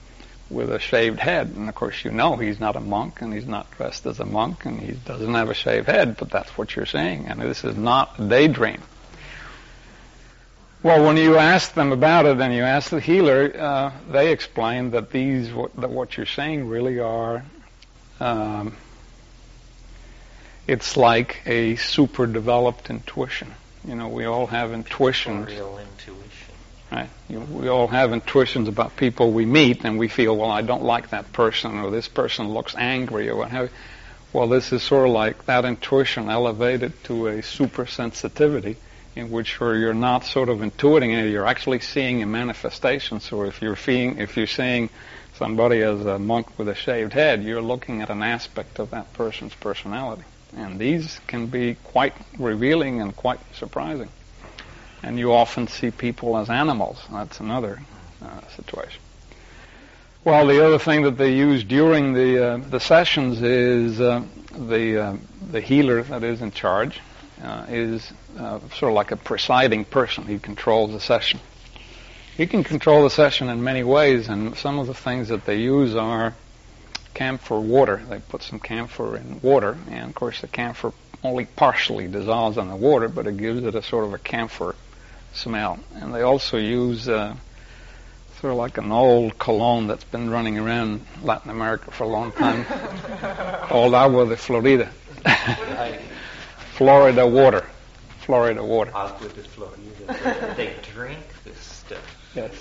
[0.49, 1.53] with a shaved head.
[1.55, 4.25] And of course, you know he's not a monk and he's not dressed as a
[4.25, 7.27] monk and he doesn't have a shaved head, but that's what you're saying.
[7.27, 8.81] And this is not a daydream.
[10.81, 14.91] Well, when you ask them about it and you ask the healer, uh, they explain
[14.91, 17.43] that these, what, that what you're saying really are,
[18.21, 18.77] um,
[20.67, 23.53] it's like a super developed intuition.
[23.85, 25.49] You know, we all have intuitions.
[25.49, 26.28] Intuition.
[26.91, 27.09] Right?
[27.27, 30.83] You, we all have intuitions about people we meet, and we feel, well, I don't
[30.83, 33.75] like that person, or this person looks angry, or what have you.
[34.33, 38.77] Well, this is sort of like that intuition elevated to a super sensitivity,
[39.15, 43.19] in which you're not sort of intuiting it, you're actually seeing a manifestation.
[43.19, 44.89] So if you're seeing, if you're seeing
[45.35, 49.11] somebody as a monk with a shaved head, you're looking at an aspect of that
[49.13, 50.23] person's personality.
[50.55, 54.09] And these can be quite revealing and quite surprising.
[55.03, 56.99] And you often see people as animals.
[57.11, 57.79] That's another
[58.21, 59.01] uh, situation.
[60.25, 65.01] Well, the other thing that they use during the uh, the sessions is uh, the
[65.01, 65.17] uh,
[65.51, 66.99] the healer that is in charge
[67.41, 70.25] uh, is uh, sort of like a presiding person.
[70.25, 71.39] He controls the session.
[72.35, 75.57] He can control the session in many ways, and some of the things that they
[75.57, 76.35] use are
[77.13, 78.01] camphor water.
[78.09, 80.93] They put some camphor in water, and of course the camphor
[81.23, 84.75] only partially dissolves in the water, but it gives it a sort of a camphor
[85.33, 85.79] smell.
[85.95, 87.35] And they also use uh,
[88.39, 92.31] sort of like an old cologne that's been running around Latin America for a long
[92.31, 92.65] time,
[93.67, 94.89] called agua de Florida.
[96.73, 97.65] Florida water.
[98.21, 98.91] Florida water.
[98.95, 100.53] Agua de Florida.
[100.57, 102.15] they drink this stuff.
[102.35, 102.51] Yes.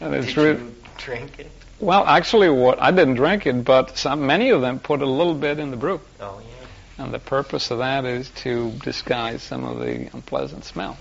[0.00, 1.50] and it's Did really, you drink it?
[1.78, 5.34] well, actually, what I didn't drink it, but some, many of them put a little
[5.34, 7.04] bit in the brew, Oh yeah.
[7.04, 10.96] and the purpose of that is to disguise some of the unpleasant smell.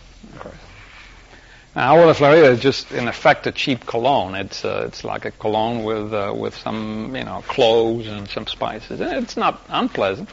[1.75, 4.35] Now, Agua de Florida is just, in effect, a cheap cologne.
[4.35, 8.47] It's uh, it's like a cologne with uh, with some you know cloves and some
[8.47, 9.01] spices.
[9.01, 10.29] It's not unpleasant,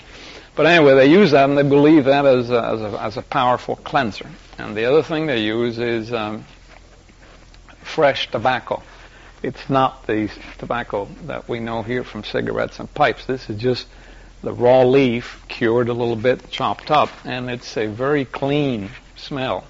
[0.54, 3.22] but anyway, they use that and they believe that as a, as a, as a
[3.22, 4.28] powerful cleanser.
[4.58, 6.44] And the other thing they use is um,
[7.82, 8.82] fresh tobacco.
[9.42, 13.26] It's not the tobacco that we know here from cigarettes and pipes.
[13.26, 13.88] This is just
[14.42, 19.64] the raw leaf cured a little bit, chopped up, and it's a very clean smell.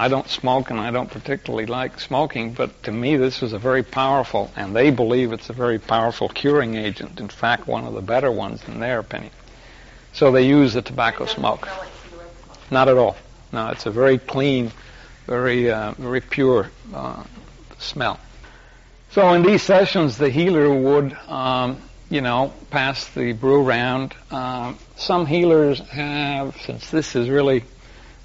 [0.00, 3.58] I don't smoke and I don't particularly like smoking, but to me this is a
[3.58, 7.20] very powerful, and they believe it's a very powerful curing agent.
[7.20, 9.32] In fact, one of the better ones in their opinion.
[10.14, 11.68] So they use the tobacco smoke.
[12.70, 13.14] Not at all.
[13.52, 14.72] No, it's a very clean,
[15.26, 17.22] very uh, very pure uh,
[17.76, 18.18] smell.
[19.10, 21.76] So in these sessions, the healer would, um,
[22.08, 24.14] you know, pass the brew round.
[24.30, 27.64] Um, some healers have, since this is really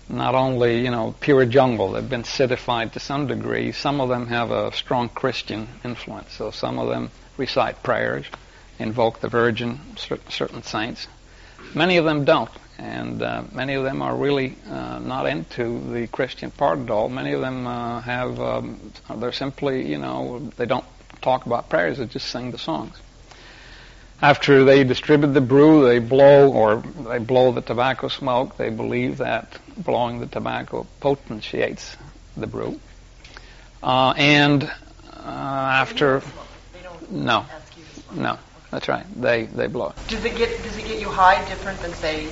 [0.07, 3.71] not only, you know, pure jungle, they've been citified to some degree.
[3.71, 6.33] Some of them have a strong Christian influence.
[6.33, 8.25] So some of them recite prayers,
[8.77, 11.07] invoke the Virgin, certain saints.
[11.73, 16.07] Many of them don't, and uh, many of them are really uh, not into the
[16.07, 17.09] Christian part at all.
[17.09, 20.85] Many of them uh, have, um, they're simply, you know, they don't
[21.21, 22.95] talk about prayers, they just sing the songs.
[24.21, 28.55] After they distribute the brew, they blow or they blow the tobacco smoke.
[28.55, 31.95] They believe that blowing the tobacco potentiates
[32.37, 32.79] the brew.
[33.83, 34.69] Uh, and uh,
[35.25, 36.21] after,
[36.73, 38.39] They don't no, ask you to no,
[38.71, 39.05] that's right.
[39.21, 39.95] They they blow it.
[40.07, 42.27] Does it get does it get you high different than say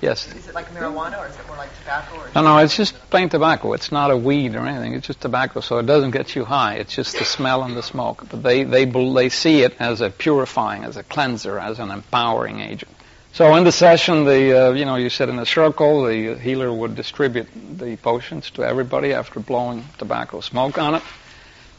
[0.00, 0.32] Yes.
[0.32, 2.94] is it like marijuana or is it more like tobacco or No, no, it's just
[3.10, 3.72] plain tobacco.
[3.72, 4.94] It's not a weed or anything.
[4.94, 6.74] It's just tobacco, so it doesn't get you high.
[6.74, 8.24] It's just the smell and the smoke.
[8.30, 12.60] But they they they see it as a purifying, as a cleanser, as an empowering
[12.60, 12.92] agent.
[13.32, 16.04] So in the session, the uh, you know you sit in a circle.
[16.04, 17.46] The healer would distribute
[17.78, 21.02] the potions to everybody after blowing tobacco smoke on it,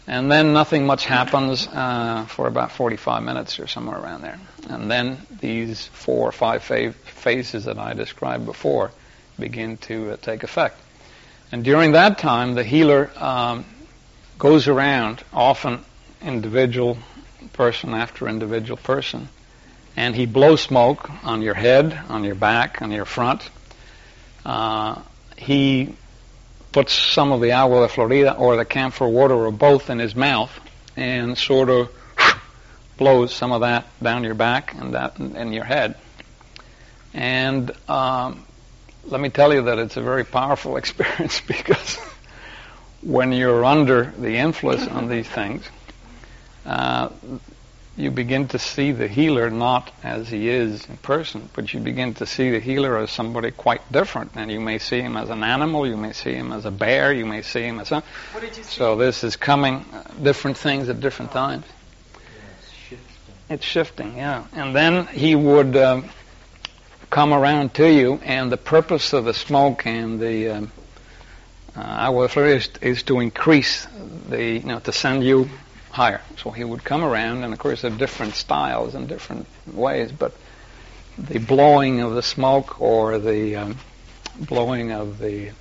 [0.07, 4.39] and then nothing much happens uh, for about 45 minutes or somewhere around there.
[4.69, 8.91] And then these four or five fa- phases that I described before
[9.37, 10.79] begin to uh, take effect.
[11.51, 13.65] And during that time, the healer um,
[14.37, 15.83] goes around, often
[16.21, 16.97] individual
[17.53, 19.29] person after individual person,
[19.99, 23.49] and he blows smoke on your head, on your back, on your front.
[24.45, 25.01] Uh,
[25.35, 25.93] he
[26.71, 30.15] puts some of the agua de Florida or the camphor water or both in his
[30.15, 30.57] mouth
[30.95, 31.91] and sort of
[32.97, 35.95] blows some of that down your back and that in your head.
[37.13, 38.45] And um,
[39.03, 41.97] let me tell you that it's a very powerful experience because
[43.01, 45.67] when you're under the influence on these things,
[46.65, 47.09] uh,
[47.99, 52.13] you begin to see the healer not as he is in person, but you begin
[52.15, 54.31] to see the healer as somebody quite different.
[54.35, 57.11] And you may see him as an animal, you may see him as a bear,
[57.11, 58.01] you may see him as a.
[58.31, 58.77] what did you see?
[58.77, 61.65] So this is coming, uh, different things at different times.
[62.61, 63.33] It's shifting.
[63.49, 64.45] It's shifting, yeah.
[64.53, 66.09] And then he would um,
[67.09, 70.71] come around to you, and the purpose of the smoke and the um,
[71.75, 73.87] uh, agua de is, is to increase
[74.29, 75.49] the, you know, to send you
[75.99, 76.21] higher.
[76.37, 80.13] So he would come around, and of course there are different styles and different ways,
[80.13, 80.33] but
[81.17, 83.75] the blowing of the smoke or the um,
[84.39, 85.51] blowing of the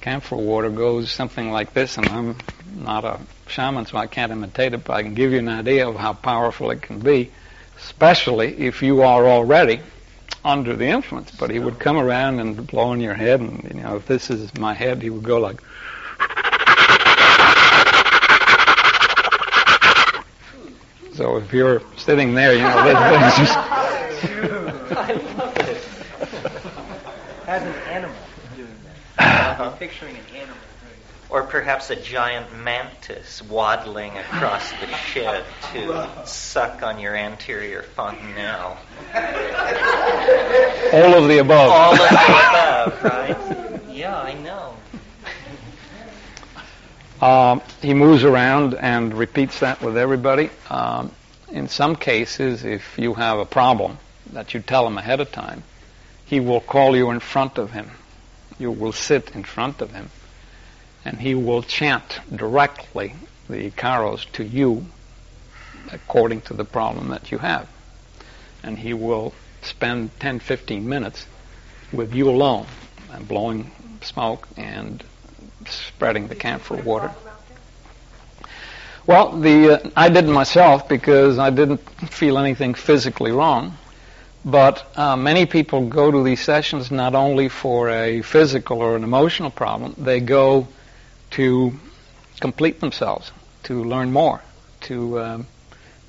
[0.00, 2.36] camphor water goes something like this, and I'm
[2.76, 5.86] not a shaman, so I can't imitate it, but I can give you an idea
[5.86, 7.30] of how powerful it can be,
[7.76, 9.80] especially if you are already
[10.46, 13.82] under the influence, but he would come around and blow on your head, and you
[13.82, 15.60] know, if this is my head, he would go like.
[21.18, 23.56] So if you're sitting there, you know, this, this just,
[24.96, 25.82] I love it.
[27.48, 28.14] As an animal
[28.54, 28.68] doing
[29.18, 29.60] that.
[29.60, 30.56] I'm picturing an animal.
[31.28, 38.78] Or perhaps a giant mantis waddling across the shed to suck on your anterior fontanelle.
[40.92, 41.72] all of the above.
[41.72, 43.90] All of the above, right?
[43.90, 44.67] Yeah, I know.
[47.20, 50.50] Um, he moves around and repeats that with everybody.
[50.70, 51.10] Um,
[51.50, 53.98] in some cases, if you have a problem
[54.32, 55.64] that you tell him ahead of time,
[56.26, 57.90] he will call you in front of him.
[58.58, 60.10] You will sit in front of him,
[61.04, 63.14] and he will chant directly
[63.48, 64.86] the Icaros to you
[65.90, 67.68] according to the problem that you have.
[68.62, 71.26] And he will spend 10, 15 minutes
[71.92, 72.66] with you alone
[73.12, 75.02] and blowing smoke and
[75.70, 77.12] spreading the camphor water.
[79.06, 81.78] Well, the uh, I did it myself because I didn't
[82.10, 83.76] feel anything physically wrong.
[84.44, 89.04] But uh, many people go to these sessions not only for a physical or an
[89.04, 90.68] emotional problem, they go
[91.32, 91.72] to
[92.40, 93.32] complete themselves,
[93.64, 94.40] to learn more,
[94.82, 95.46] to um,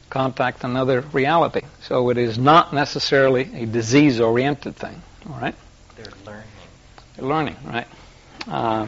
[0.10, 1.62] contact another reality.
[1.82, 5.02] So it is not necessarily a disease-oriented thing.
[5.30, 5.56] All right,
[5.96, 6.48] They're learning.
[7.16, 7.88] They're learning, right?
[8.48, 8.88] Uh,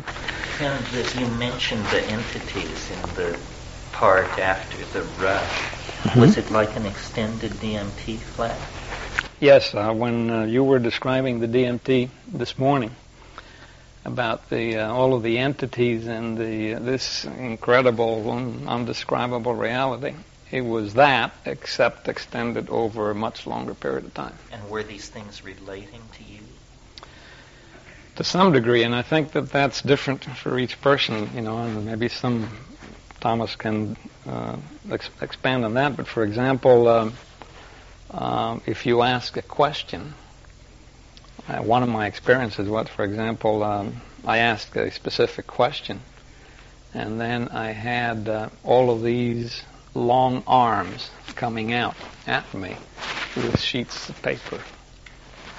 [0.60, 3.38] And that you mentioned the entities in the
[3.91, 6.16] part after the rush.
[6.16, 8.60] Was it like an extended DMT flash?
[9.39, 12.91] Yes, uh, when uh, you were describing the DMT this morning
[14.06, 20.14] about the uh, all of the entities and the this incredible, un- undescribable reality,
[20.52, 24.38] it was that, except extended over a much longer period of time.
[24.52, 26.41] And were these things relating to you?
[28.16, 31.86] To some degree, and I think that that's different for each person, you know, and
[31.86, 32.49] maybe some
[33.22, 33.95] Thomas can
[34.28, 34.57] uh,
[34.91, 35.95] ex- expand on that.
[35.95, 37.14] But for example, um,
[38.12, 40.14] um, if you ask a question,
[41.47, 46.01] uh, one of my experiences was, for example, um, I asked a specific question,
[46.93, 51.95] and then I had uh, all of these long arms coming out
[52.28, 52.76] at me
[53.36, 54.59] with sheets of paper.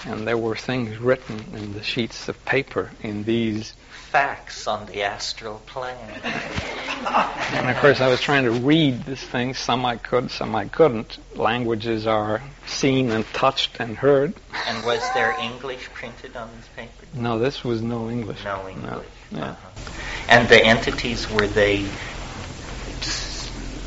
[0.07, 3.75] And there were things written in the sheets of paper in these
[4.13, 5.97] Facts on the astral plane.
[7.55, 9.59] And of course, I was trying to read these things.
[9.59, 11.17] Some I could, some I couldn't.
[11.35, 14.35] Languages are seen and touched and heard.
[14.67, 17.07] And was there English printed on this paper?
[17.15, 18.45] No, this was no English.
[18.45, 19.07] No English.
[19.31, 19.45] Yeah.
[19.47, 19.93] Uh-huh.
[20.29, 21.87] And the entities, were they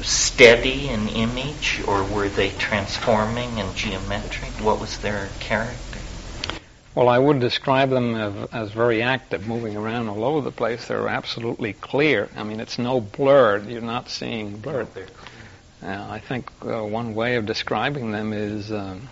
[0.02, 4.50] steady in image or were they transforming and geometric?
[4.54, 5.85] What was their character?
[6.96, 10.88] Well, I would describe them as, as very active, moving around all over the place.
[10.88, 12.30] They're absolutely clear.
[12.38, 13.68] I mean, it's no blurred.
[13.68, 14.94] You're not seeing blurred.
[14.94, 15.08] They're
[15.84, 19.10] Uh, I think uh, one way of describing them is um,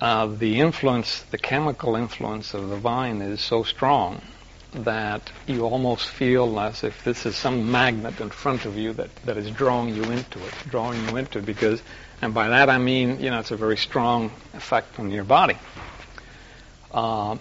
[0.00, 4.22] uh, the influence, the chemical influence of the vine is so strong
[4.72, 9.14] that you almost feel as if this is some magnet in front of you that,
[9.24, 11.82] that is drawing you into it, drawing you into it because,
[12.20, 15.56] and by that I mean, you know, it's a very strong effect on your body.
[16.92, 17.40] Um,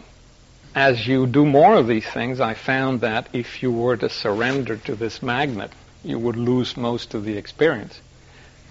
[0.75, 4.77] as you do more of these things, I found that if you were to surrender
[4.77, 5.71] to this magnet,
[6.03, 7.99] you would lose most of the experience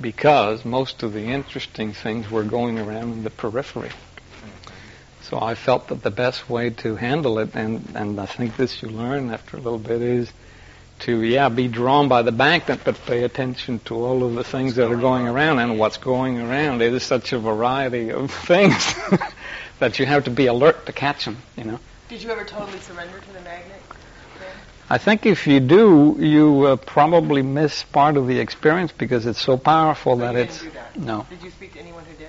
[0.00, 3.90] because most of the interesting things were going around in the periphery.
[5.22, 8.82] So I felt that the best way to handle it, and, and I think this
[8.82, 10.30] you learn after a little bit, is
[11.00, 14.76] to, yeah, be drawn by the magnet, but pay attention to all of the things
[14.76, 15.58] that are going around.
[15.58, 18.94] And what's going around There's such a variety of things
[19.78, 21.80] that you have to be alert to catch them, you know.
[22.08, 23.82] Did you ever totally surrender to the magnet?
[24.88, 29.40] I think if you do, you uh, probably miss part of the experience because it's
[29.40, 30.96] so powerful So that it's that?
[30.96, 31.26] no.
[31.28, 32.28] Did you speak to anyone who did?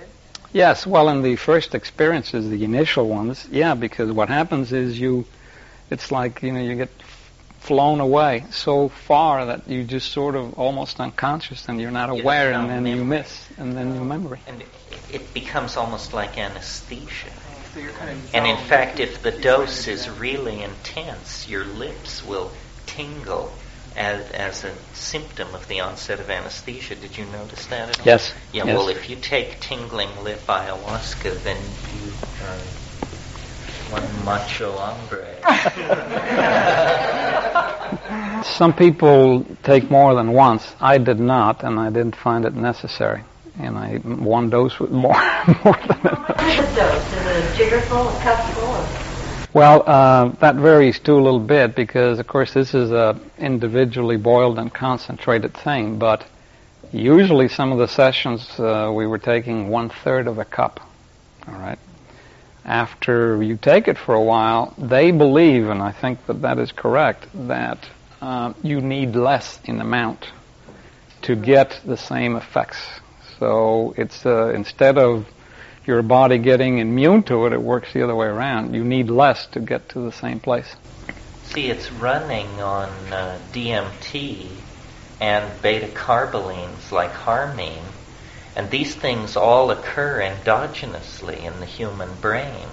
[0.53, 5.26] Yes, well, in the first experiences, the initial ones, yeah, because what happens is you,
[5.91, 6.89] it's like you know you get
[7.68, 12.22] flown away so far that you just sort of almost unconscious and you're not You
[12.22, 14.39] aware, have and no then you miss, and then you memory.
[14.47, 14.63] And
[15.11, 17.30] it becomes almost like anesthesia.
[17.74, 18.34] So you're kind of.
[18.34, 22.51] And in fact, if the dose is really intense, your lips will
[22.86, 23.51] tingle
[23.97, 26.95] as, as a symptom of the onset of anesthesia.
[26.95, 28.05] Did you notice that at all?
[28.05, 28.34] Yes.
[28.53, 28.78] Yeah, yes.
[28.78, 32.11] well, if you take tingling lip ayahuasca, then you
[32.45, 32.86] are
[33.91, 35.25] one macho hombre.
[38.43, 40.75] Some people take more than once.
[40.79, 43.23] I did not, and I didn't find it necessary.
[43.59, 45.13] and I one dose was more
[45.63, 46.29] more than enough.
[46.29, 47.05] What is a dose?
[47.13, 48.88] Is it a jiggerful, a cupful?
[49.53, 54.17] Well, uh, that varies too a little bit because, of course, this is a individually
[54.17, 55.97] boiled and concentrated thing.
[55.97, 56.25] But
[56.91, 60.79] usually, some of the sessions uh, we were taking one third of a cup.
[61.47, 61.79] All right.
[62.68, 66.74] After you take it for a while, they believe, and I think that that is
[66.74, 67.80] correct, that
[68.22, 70.28] uh, you need less in amount
[71.22, 72.78] to get the same effects.
[73.39, 75.26] So it's uh, instead of
[75.86, 78.76] your body getting immune to it, it works the other way around.
[78.76, 80.76] You need less to get to the same place.
[81.43, 84.49] See, it's running on uh, DMT
[85.22, 87.86] and beta carbolines like harmine,
[88.58, 92.68] and these things all occur endogenously in the human brain.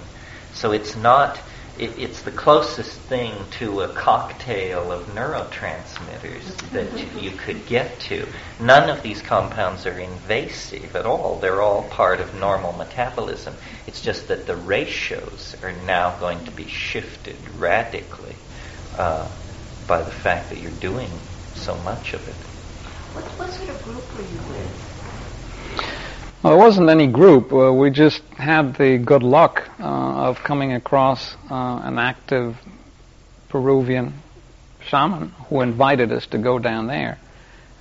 [0.55, 1.39] So it's not,
[1.77, 8.25] it, it's the closest thing to a cocktail of neurotransmitters that you could get to.
[8.59, 11.37] None of these compounds are invasive at all.
[11.37, 13.53] They're all part of normal metabolism.
[13.85, 18.35] It's just that the ratios are now going to be shifted radically
[18.97, 19.29] uh,
[19.85, 21.11] by the fact that you're doing
[21.53, 22.33] so much of it.
[23.13, 24.84] What, what sort of group were you with?
[26.45, 27.51] Well, there wasn't any group.
[27.51, 32.55] Uh, we just had the good luck uh, of coming across uh, an active
[33.49, 34.13] Peruvian
[34.79, 37.17] shaman who invited us to go down there.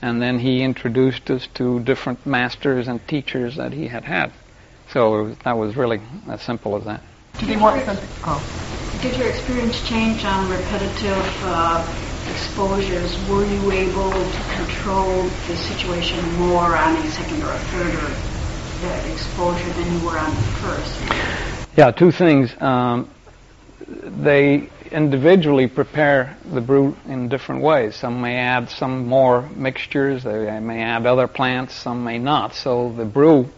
[0.00, 4.32] And then he introduced us to different masters and teachers that he had had.
[4.90, 6.00] So it was, that was really
[6.30, 7.02] as simple as that.
[7.36, 8.08] Do they want something?
[8.24, 8.40] Oh.
[9.02, 11.84] Did your experience change on repetitive uh,
[12.30, 13.14] exposures?
[13.28, 18.33] Were you able to control the situation more on a second or a third or
[18.84, 20.98] the exposure than you were on the first?
[21.76, 22.54] Yeah, two things.
[22.60, 23.08] Um,
[23.86, 27.96] they individually prepare the brew in different ways.
[27.96, 32.54] Some may add some more mixtures, they may add other plants, some may not.
[32.54, 33.48] So the brew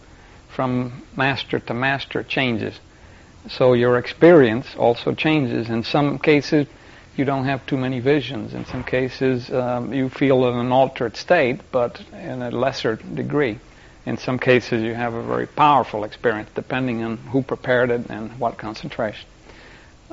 [0.49, 2.79] from master to master changes.
[3.49, 5.69] So your experience also changes.
[5.69, 6.67] In some cases,
[7.15, 8.53] you don't have too many visions.
[8.53, 13.59] In some cases, um, you feel in an altered state, but in a lesser degree.
[14.07, 18.39] In some cases, you have a very powerful experience, depending on who prepared it and
[18.39, 19.27] what concentration.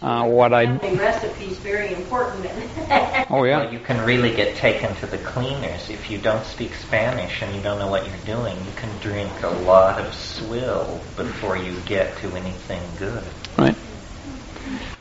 [0.02, 2.44] Uh, what I Family recipe's very important.
[3.30, 5.88] oh yeah Well, you can really get taken to the cleaners.
[5.90, 9.30] If you don't speak Spanish and you don't know what you're doing, you can drink
[9.44, 13.22] a lot of swill before you get to anything good.
[13.56, 13.76] Right.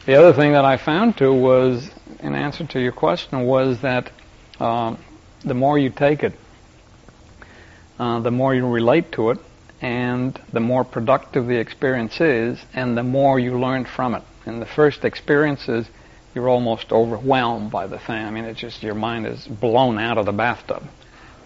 [0.05, 1.89] The other thing that I found too was,
[2.19, 4.11] in answer to your question, was that
[4.59, 4.99] um,
[5.43, 6.33] the more you take it,
[8.03, 9.39] uh, the more you relate to it,
[9.79, 14.23] and the more productive the experience is, and the more you learn from it.
[14.45, 15.87] In the first experiences,
[16.35, 18.25] you're almost overwhelmed by the thing.
[18.25, 20.83] I mean, it's just your mind is blown out of the bathtub.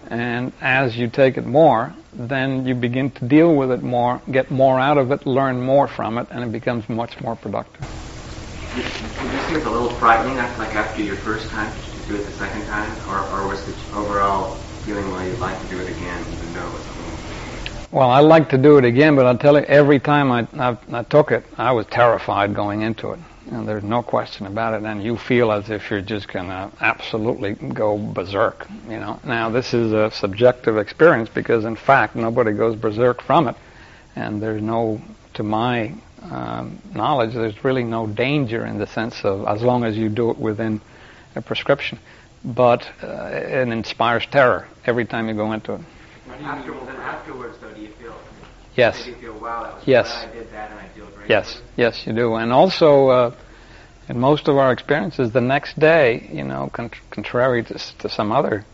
[0.10, 4.50] And as you take it more, then you begin to deal with it more, get
[4.50, 7.86] more out of it, learn more from it, and it becomes much more productive.
[8.74, 12.26] Did you see it a little frightening, like after your first time, to do it
[12.26, 15.90] the second time, or, or was the overall feeling well you'd like to do it
[15.90, 17.92] again, even though it was?
[17.92, 20.78] Well, I like to do it again, but I'll tell you, every time I, I,
[20.94, 23.20] I took it, I was terrified going into it.
[23.52, 24.86] And there's no question about it.
[24.86, 29.20] And you feel as if you're just going to absolutely go berserk, you know.
[29.26, 33.56] Now, this is a subjective experience because, in fact, nobody goes berserk from it.
[34.16, 35.02] And there's no,
[35.34, 39.98] to my um, knowledge, there's really no danger in the sense of as long as
[39.98, 40.80] you do it within
[41.36, 42.00] a prescription.
[42.48, 45.82] But uh, it inspires terror every time you go into it.
[46.42, 48.16] After, then afterwards, though, do you feel?
[48.76, 49.06] Yes.
[49.06, 49.64] You feel wow?
[49.64, 50.14] That was Yes.
[50.14, 51.30] I did that, and I feel great.
[51.30, 52.36] Yes, yes, you do.
[52.36, 53.36] And also, uh,
[54.08, 58.32] in most of our experiences, the next day, you know, con- contrary to, to some
[58.32, 58.66] other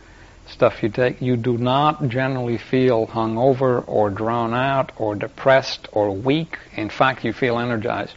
[0.47, 6.15] stuff you take, you do not generally feel hungover or drawn out or depressed or
[6.15, 6.59] weak.
[6.75, 8.13] In fact, you feel energized.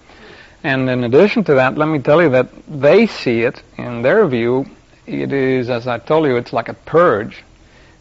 [0.63, 4.27] And in addition to that, let me tell you that they see it, in their
[4.27, 4.67] view,
[5.07, 7.45] it is, as I told you, it's like a purge.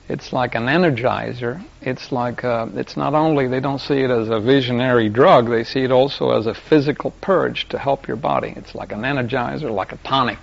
[0.08, 1.64] It's like an energizer.
[1.82, 5.64] It's like uh, it's not only they don't see it as a visionary drug, they
[5.64, 8.54] see it also as a physical purge to help your body.
[8.56, 10.38] It's like an energizer, like a tonic.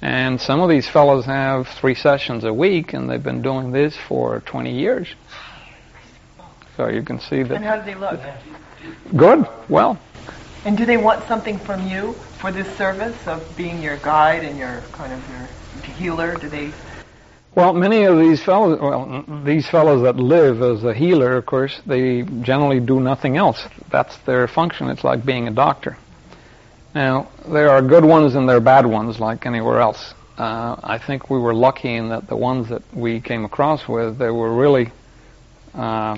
[0.00, 3.96] And some of these fellows have three sessions a week, and they've been doing this
[3.96, 5.08] for 20 years.
[6.76, 7.54] So you can see that.
[7.54, 8.20] And how do they look?
[9.16, 9.44] Good.
[9.68, 9.98] Well,
[10.64, 14.56] And do they want something from you for this service of being your guide and
[14.56, 15.48] your kind of your
[15.98, 16.36] healer?
[16.36, 16.72] Do they?
[17.54, 21.80] Well, many of these fellows, well, these fellows that live as a healer, of course,
[21.86, 23.66] they generally do nothing else.
[23.90, 24.88] That's their function.
[24.90, 25.96] It's like being a doctor.
[26.94, 30.14] Now, there are good ones and there are bad ones, like anywhere else.
[30.38, 34.18] Uh, I think we were lucky in that the ones that we came across with,
[34.18, 34.92] they were really
[35.74, 36.16] uh,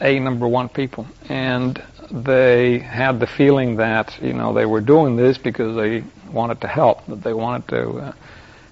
[0.00, 5.16] A number one people, and they had the feeling that you know they were doing
[5.16, 6.02] this because they
[6.32, 7.82] wanted to help, that they wanted to.
[7.98, 8.12] Uh,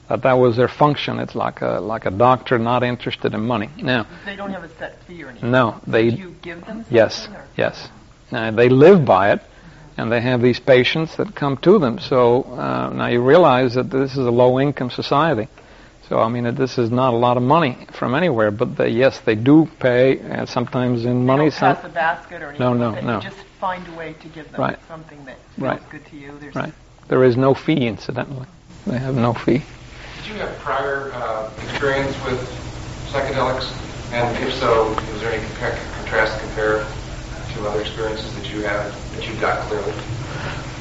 [0.09, 1.19] that that was their function.
[1.19, 3.69] It's like a like a doctor not interested in money.
[3.77, 5.51] Now They don't have a set fee or anything.
[5.51, 6.85] no, they Do you give them?
[6.91, 7.89] Yes, or- yes.
[8.33, 9.41] Uh, they live by it,
[9.97, 11.99] and they have these patients that come to them.
[11.99, 15.49] So uh, now you realize that this is a low-income society.
[16.09, 19.21] So I mean, this is not a lot of money from anywhere, but they, yes,
[19.21, 21.45] they do pay, uh, sometimes in They money.
[21.45, 23.17] don't some- pass a basket or anything No, no, no.
[23.17, 24.79] You just find a way to give them Right.
[24.89, 25.91] something that feels Right.
[25.91, 26.33] good to you.
[26.41, 26.73] There's Right.
[27.09, 28.47] There is no fee, incidentally.
[28.87, 29.63] They have no fee.
[30.29, 32.39] Did you have prior uh, experience with
[33.09, 33.65] psychedelics?
[34.13, 36.81] And if so, is there any compare, contrast to compare
[37.55, 39.91] to other experiences that you had, that you got clearly?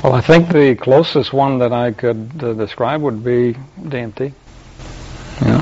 [0.03, 3.53] Well, I think the closest one that I could uh, describe would be
[3.87, 4.33] DMT.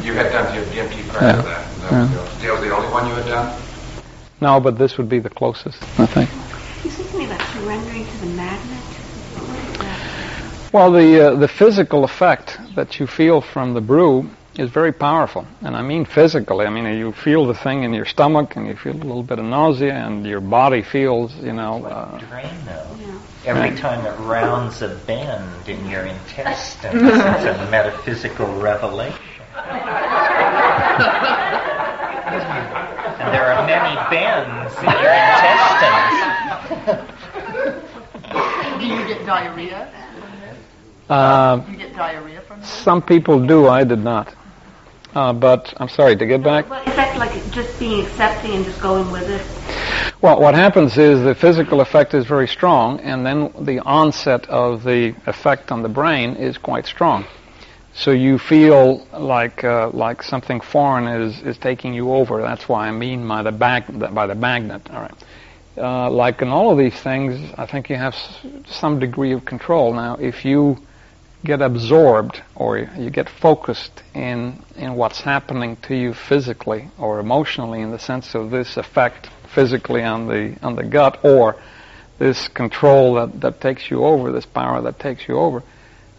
[0.04, 1.36] You had done DMT prior Yeah.
[1.36, 1.82] to that.
[1.82, 2.24] That, Yeah.
[2.24, 3.62] was the, that was the only one you had done?
[4.42, 6.32] No, but this would be the closest, I think.
[6.84, 8.95] You said something about surrendering to the magnet.
[10.76, 11.00] What is that?
[11.00, 15.46] Well, the uh, the physical effect that you feel from the brew is very powerful,
[15.62, 16.66] and I mean physically.
[16.66, 19.40] I mean you feel the thing in your stomach, and you feel a little bit
[19.40, 21.86] of nausea, and your body feels, you know.
[21.86, 23.00] Uh, Drano.
[23.00, 23.20] Yeah.
[23.46, 23.78] Every Right.
[23.78, 29.20] time it rounds a bend in your intestines, it's a metaphysical revelation.
[33.20, 36.20] and there are many bends in your intestines.
[38.80, 40.05] Do you get diarrhea?
[41.10, 42.70] Uh, You get diarrhea from this?
[42.70, 43.68] some people do.
[43.68, 44.34] I did not.
[45.14, 46.70] Uh, but I'm sorry to get back.
[46.70, 49.46] Well, is that like just being accepting and just going with it?
[50.22, 54.84] Well, what happens is the physical effect is very strong, and then the onset of
[54.84, 57.26] the effect on the brain is quite strong.
[57.94, 62.42] So you feel like uh, like something foreign is, is taking you over.
[62.42, 63.84] That's why I mean by the bag
[64.14, 64.82] by the magnet.
[64.92, 65.24] All right.
[65.78, 69.46] Uh, like in all of these things, I think you have s- some degree of
[69.46, 69.94] control.
[69.94, 70.78] Now, if you
[71.46, 77.82] get absorbed or you get focused in in what's happening to you physically or emotionally
[77.82, 81.56] in the sense of this effect physically on the on the gut or
[82.18, 85.64] this control that, that takes you over, this power that takes you over,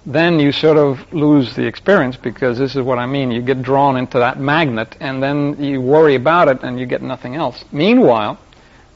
[0.05, 3.31] then you sort of lose the experience because this is what I mean.
[3.31, 7.03] You get drawn into that magnet and then you worry about it and you get
[7.03, 7.65] nothing else.
[7.73, 8.39] Meanwhile,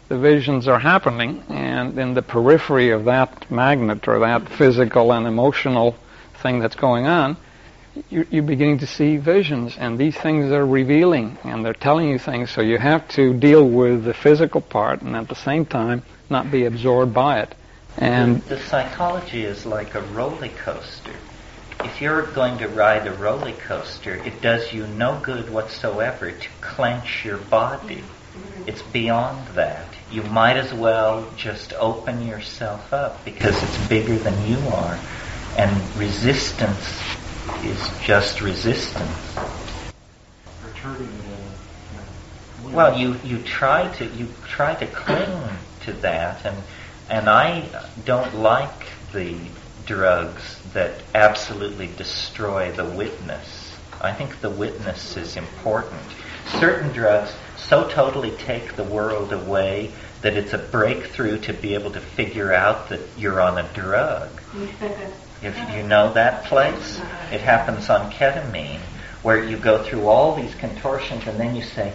[0.09, 5.26] the visions are happening and in the periphery of that magnet or that physical and
[5.26, 5.97] emotional
[6.41, 7.36] thing that's going on,
[8.09, 12.18] you- you're beginning to see visions, and these things are revealing, and they're telling you
[12.18, 12.51] things.
[12.51, 16.51] So you have to deal with the physical part, and at the same time, not
[16.51, 17.55] be absorbed by it.
[17.99, 21.14] And the psychology is like a roller coaster.
[21.84, 26.49] If you're going to ride a roller coaster, it does you no good whatsoever to
[26.61, 28.05] clench your body.
[28.66, 29.86] It's beyond that.
[30.11, 34.99] You might as well just open yourself up because it's bigger than you are.
[35.57, 37.01] And resistance
[37.62, 39.36] is just resistance.
[42.72, 45.51] Well, you, you try to you try to cling
[45.82, 46.57] to that, and
[47.09, 47.68] and I
[48.05, 49.36] don't like the
[49.84, 53.76] drugs that absolutely destroy the witness.
[54.01, 56.01] I think the witness is important.
[56.61, 59.92] Certain drugs so totally take the world away
[60.22, 64.28] that it's a breakthrough to be able to figure out that you're on a drug.
[65.43, 67.01] If you know that place,
[67.32, 68.80] it happens on ketamine,
[69.22, 71.95] where you go through all these contortions and then you say,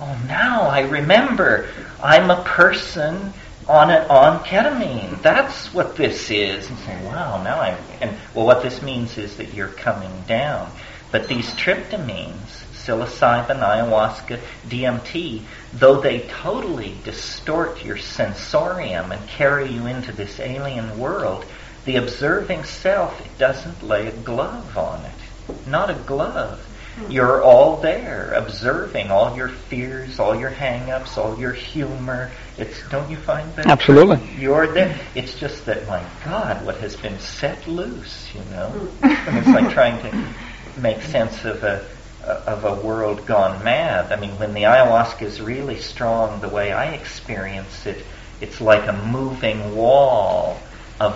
[0.00, 1.68] "Oh, now I remember.
[2.02, 3.34] I'm a person
[3.68, 5.20] on it on ketamine.
[5.20, 9.36] That's what this is." And say, "Wow, now I'm." And well, what this means is
[9.36, 10.70] that you're coming down.
[11.12, 14.38] But these tryptamines, psilocybin, ayahuasca,
[14.68, 15.42] DMT,
[15.74, 21.44] though they totally distort your sensorium and carry you into this alien world,
[21.86, 25.66] the observing self doesn't lay a glove on it.
[25.68, 26.60] Not a glove.
[26.96, 27.10] Hmm.
[27.12, 32.32] You're all there, observing all your fears, all your hang-ups, all your humor.
[32.58, 33.66] It's don't you find that?
[33.66, 34.20] Absolutely.
[34.36, 34.98] You're there.
[35.14, 38.68] It's just that my God, what has been set loose, you know?
[38.68, 39.28] Hmm.
[39.28, 40.34] and it's like trying to
[40.80, 41.86] make sense of a
[42.26, 44.10] of a world gone mad.
[44.10, 48.04] I mean, when the ayahuasca is really strong, the way I experience it,
[48.40, 50.58] it's like a moving wall
[50.98, 51.14] of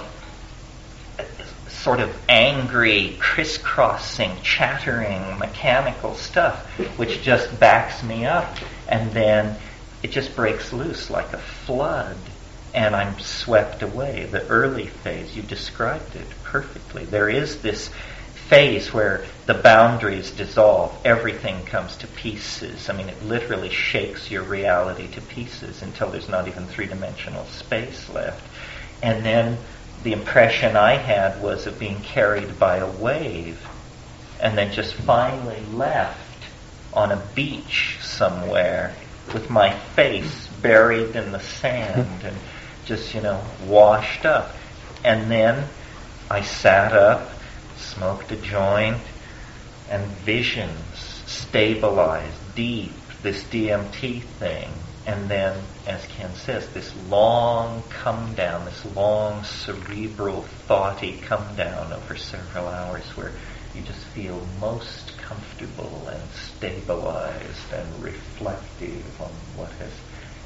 [1.83, 6.67] sort of angry, crisscrossing, chattering, mechanical stuff,
[6.99, 8.55] which just backs me up,
[8.87, 9.57] and then
[10.03, 12.19] it just breaks loose like a flood,
[12.75, 14.29] and I'm swept away.
[14.31, 17.07] The early phase, you described it perfectly.
[17.07, 17.89] There is this
[18.49, 22.91] phase where the boundaries dissolve, everything comes to pieces.
[22.91, 28.09] I mean, it literally shakes your reality to pieces until there's not even three-dimensional space
[28.11, 28.47] left.
[29.03, 29.57] And then
[30.03, 33.67] the impression I had was of being carried by a wave
[34.41, 36.19] and then just finally left
[36.95, 38.95] on a beach somewhere
[39.33, 42.37] with my face buried in the sand and
[42.85, 44.55] just, you know, washed up.
[45.05, 45.69] And then
[46.31, 47.31] I sat up,
[47.77, 49.03] smoked a joint,
[49.91, 52.93] and visions stabilized deep,
[53.23, 54.71] this DMT thing.
[55.07, 61.93] And then, as Ken says, this long come down, this long cerebral, thoughty come down
[61.93, 63.33] over several hours where
[63.75, 69.93] you just feel most comfortable and stabilized and reflective on what has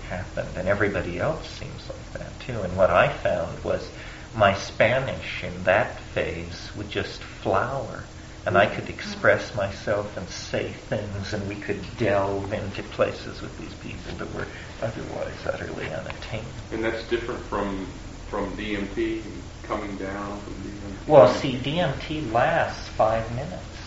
[0.09, 0.57] happened.
[0.57, 2.61] And everybody else seems like that too.
[2.61, 3.89] And what I found was
[4.35, 8.05] my Spanish in that phase would just flower.
[8.47, 13.59] And I could express myself and say things, and we could delve into places with
[13.59, 14.47] these people that were
[14.83, 16.51] otherwise utterly unattainable.
[16.73, 17.87] And that's different from
[18.29, 19.23] from DMT
[19.63, 21.09] coming down from DMT.
[21.09, 23.79] Well, see, DMT lasts five minutes,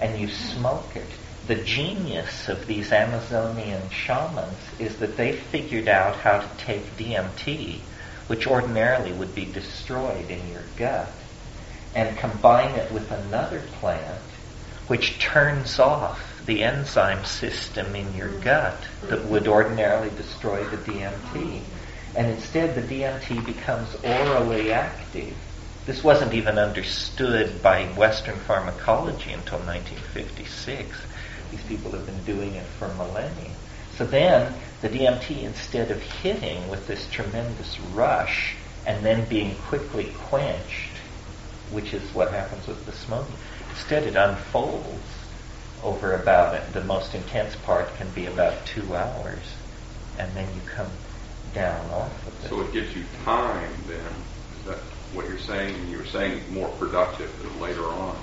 [0.00, 1.08] and you smoke it.
[1.46, 7.80] The genius of these Amazonian shamans is that they figured out how to take DMT,
[8.28, 11.12] which ordinarily would be destroyed in your gut,
[11.94, 14.22] and combine it with another plant,
[14.86, 18.42] which turns off the enzyme system in your mm-hmm.
[18.42, 18.76] gut
[19.08, 21.60] that would ordinarily destroy the DMT.
[22.14, 25.34] And instead, the DMT becomes orally active.
[25.86, 30.88] This wasn't even understood by Western pharmacology until 1956.
[31.50, 33.50] These people have been doing it for millennia.
[33.96, 38.54] So then, the DMT, instead of hitting with this tremendous rush
[38.86, 40.91] and then being quickly quenched,
[41.72, 43.34] which is what happens with the smoking,
[43.70, 45.02] instead it unfolds
[45.82, 46.72] over about it.
[46.72, 49.42] The most intense part can be about two hours,
[50.18, 50.90] and then you come
[51.54, 52.48] down off of it.
[52.48, 54.12] So it gives you time then.
[54.60, 54.78] Is that
[55.12, 55.88] what you're saying?
[55.88, 58.16] You were saying more productive later on.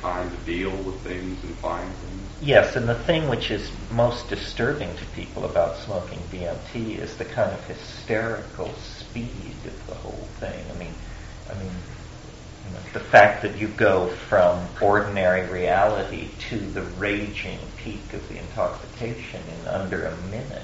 [0.00, 2.22] Time to deal with things and find things.
[2.40, 7.24] Yes, and the thing which is most disturbing to people about smoking DMT is the
[7.24, 10.64] kind of hysterical speed of the whole thing.
[10.74, 10.92] I mean,
[11.48, 11.70] I mean,
[12.92, 19.40] the fact that you go from ordinary reality to the raging peak of the intoxication
[19.60, 20.62] in under a minute.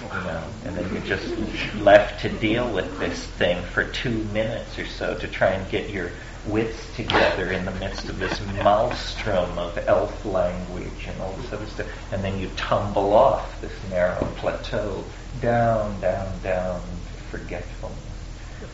[0.00, 1.28] You know, and then you're just
[1.76, 5.90] left to deal with this thing for two minutes or so to try and get
[5.90, 6.10] your
[6.46, 11.66] wits together in the midst of this maelstrom of elf language and all this other
[11.66, 15.04] stuff, and then you tumble off this narrow plateau
[15.42, 17.98] down, down, down to forgetfulness.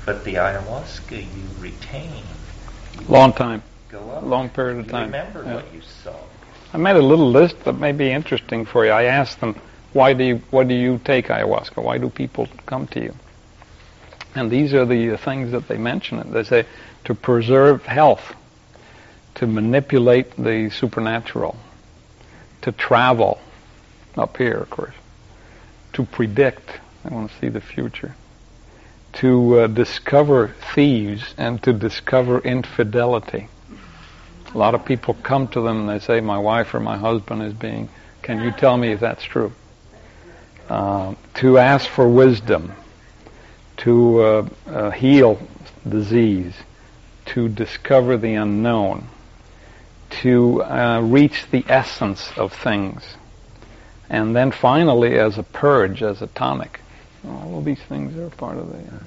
[0.04, 2.22] But the ayahuasca you retain.
[3.08, 3.62] Long time.
[3.88, 4.24] Go up.
[4.24, 5.06] Long period of You time.
[5.06, 5.54] remember Yeah.
[5.54, 6.14] what you saw.
[6.72, 8.90] I made a little list that may be interesting for you.
[8.90, 9.54] I asked them,
[9.92, 11.82] why do you, why do you take ayahuasca?
[11.82, 13.14] Why do people come to you?
[14.34, 16.30] And these are the uh, things that they mention.
[16.32, 16.66] They say
[17.04, 18.34] to preserve health,
[19.36, 21.56] to manipulate the supernatural,
[22.62, 23.38] to travel,
[24.16, 24.94] up here, of course,
[25.94, 26.70] to predict.
[27.04, 28.14] I want to see the future.
[29.16, 33.48] To uh, discover thieves and to discover infidelity.
[34.54, 37.42] A lot of people come to them and they say, My wife or my husband
[37.42, 37.88] is being,
[38.22, 39.52] can you tell me if that's true?
[40.68, 42.72] Uh, to ask for wisdom,
[43.78, 45.38] to uh, uh, heal
[45.88, 46.54] disease,
[47.26, 49.06] to discover the unknown,
[50.10, 53.02] to uh, reach the essence of things,
[54.08, 56.80] and then finally as a purge, as a tonic.
[57.28, 58.78] All of these things are part of the.
[58.78, 59.00] Uh,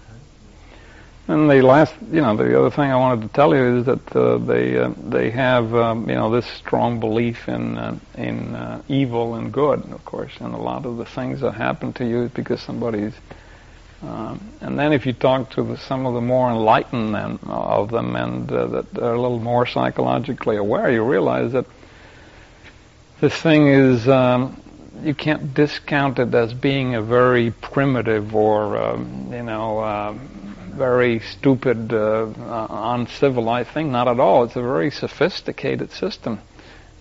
[1.30, 4.15] and the last, you know, the other thing I wanted to tell you is that
[4.15, 8.82] uh, they uh, they have, um, you know, this strong belief in uh, in uh,
[8.88, 12.24] evil and good, of course, and a lot of the things that happen to you
[12.24, 13.13] is because somebody's.
[14.01, 17.91] Um, and then if you talk to the, some of the more enlightened them, of
[17.91, 21.65] them and uh, that are a little more psychologically aware, you realize that
[23.20, 24.59] this thing is um,
[25.04, 30.40] you can't discount it as being a very primitive or um, you know um,
[30.80, 33.92] very stupid, uh, uh, uncivilized thing.
[33.92, 34.46] Not at all.
[34.46, 36.40] It's a very sophisticated system.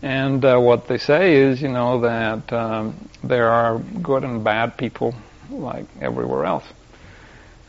[0.02, 4.76] And uh, what they say is, you know, that um, there are good and bad
[4.76, 5.14] people
[5.50, 6.64] like everywhere else.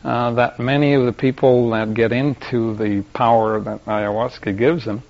[0.02, 5.02] Uh, that many of the people that get into the power that ayahuasca gives them,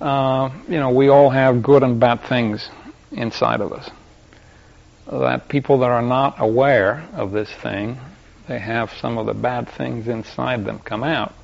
[0.00, 2.68] uh, you know, we all have good and bad things
[3.12, 3.90] inside of us.
[5.10, 7.98] That people that are not aware of this thing
[8.48, 11.34] they have some of the bad things inside them come out.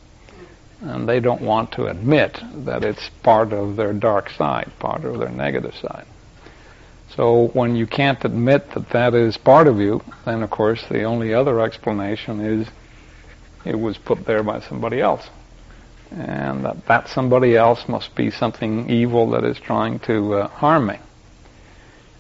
[0.81, 5.19] and they don't want to admit that it's part of their dark side, part of
[5.19, 6.07] their negative side.
[7.17, 11.03] So when you can't admit that that is part of you, then of course the
[11.03, 12.69] only other explanation is
[13.65, 15.29] it was put there by somebody else.
[16.13, 20.87] And that, that somebody else must be something evil that is trying to uh, harm
[20.87, 20.99] me.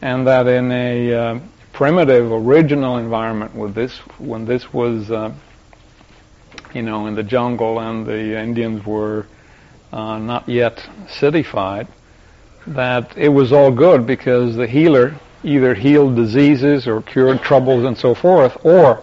[0.00, 1.40] And that in a uh,
[1.72, 5.32] primitive, original environment with this, when this was, uh,
[6.72, 9.26] you know, in the jungle and the Indians were
[9.92, 10.76] uh, not yet
[11.06, 11.88] cityfied,
[12.66, 17.96] that it was all good because the healer either healed diseases or cured troubles and
[17.96, 19.02] so forth, or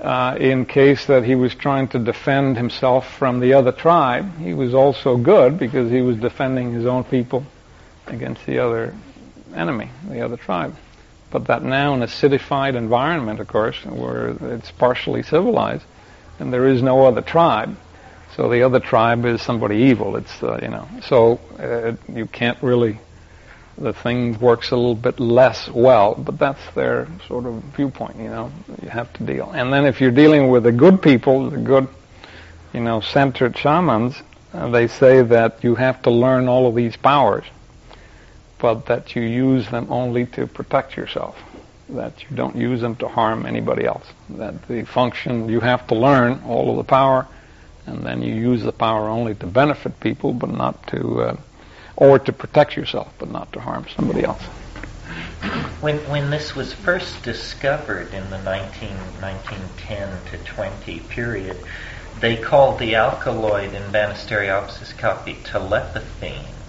[0.00, 4.54] uh, in case that he was trying to defend himself from the other tribe, he
[4.54, 7.44] was also good because he was defending his own people
[8.06, 8.94] against the other
[9.54, 10.74] enemy, the other tribe.
[11.30, 15.84] But that now in a citified environment, of course, where it's partially civilized,
[16.38, 17.76] and there is no other tribe,
[18.36, 20.16] so the other tribe is somebody evil.
[20.16, 22.98] It's uh, you know, so uh, you can't really.
[23.78, 28.16] The thing works a little bit less well, but that's their sort of viewpoint.
[28.16, 29.50] You know, you have to deal.
[29.52, 31.88] And then if you're dealing with the good people, the good,
[32.74, 34.16] you know, centered shamans,
[34.52, 37.44] uh, they say that you have to learn all of these powers,
[38.60, 41.36] but that you use them only to protect yourself.
[41.88, 44.06] That you don't use them to harm anybody else.
[44.28, 47.26] That the function you have to learn all of the power
[47.86, 51.36] and then you use the power only to benefit people, but not to, uh,
[51.96, 54.42] or to protect yourself, but not to harm somebody else.
[55.80, 58.90] When, when this was first discovered in the 19,
[59.20, 61.64] 1910 to 20 period,
[62.20, 66.59] they called the alkaloid in Banisteriopsis caapi telepathine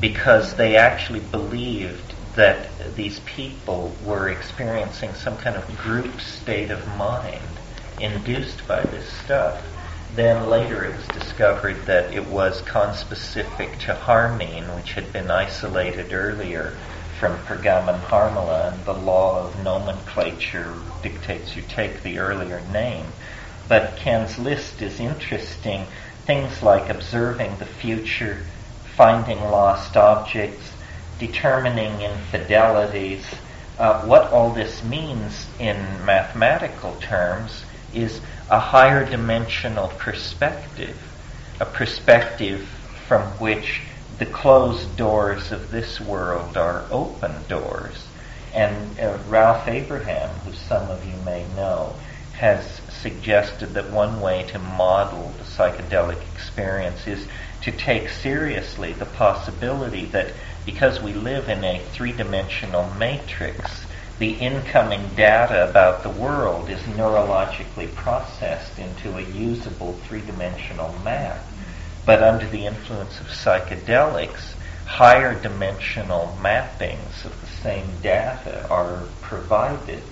[0.00, 6.96] because they actually believed that these people were experiencing some kind of group state of
[6.96, 7.40] mind
[8.00, 9.62] induced by this stuff.
[10.16, 16.12] Then later it was discovered that it was conspecific to harmine, which had been isolated
[16.12, 16.76] earlier
[17.18, 23.06] from Peganum harmala, and the law of nomenclature dictates you take the earlier name.
[23.68, 25.86] But Ken's list is interesting.
[26.26, 28.44] Things like observing the future,
[28.96, 30.70] finding lost objects,
[31.18, 33.24] determining infidelities.
[33.78, 38.20] Uh, what all this means in mathematical terms is
[38.50, 40.96] a higher dimensional perspective,
[41.60, 42.68] a perspective
[43.08, 43.82] from which
[44.18, 48.06] the closed doors of this world are open doors.
[48.52, 51.94] And uh, Ralph Abraham, who some of you may know,
[52.34, 57.26] has suggested that one way to model the psychedelic experience is
[57.64, 60.32] to take seriously the possibility that
[60.66, 63.86] because we live in a three-dimensional matrix,
[64.18, 71.42] the incoming data about the world is neurologically processed into a usable three-dimensional map.
[72.04, 74.54] But under the influence of psychedelics,
[74.84, 80.02] higher dimensional mappings of the same data are provided.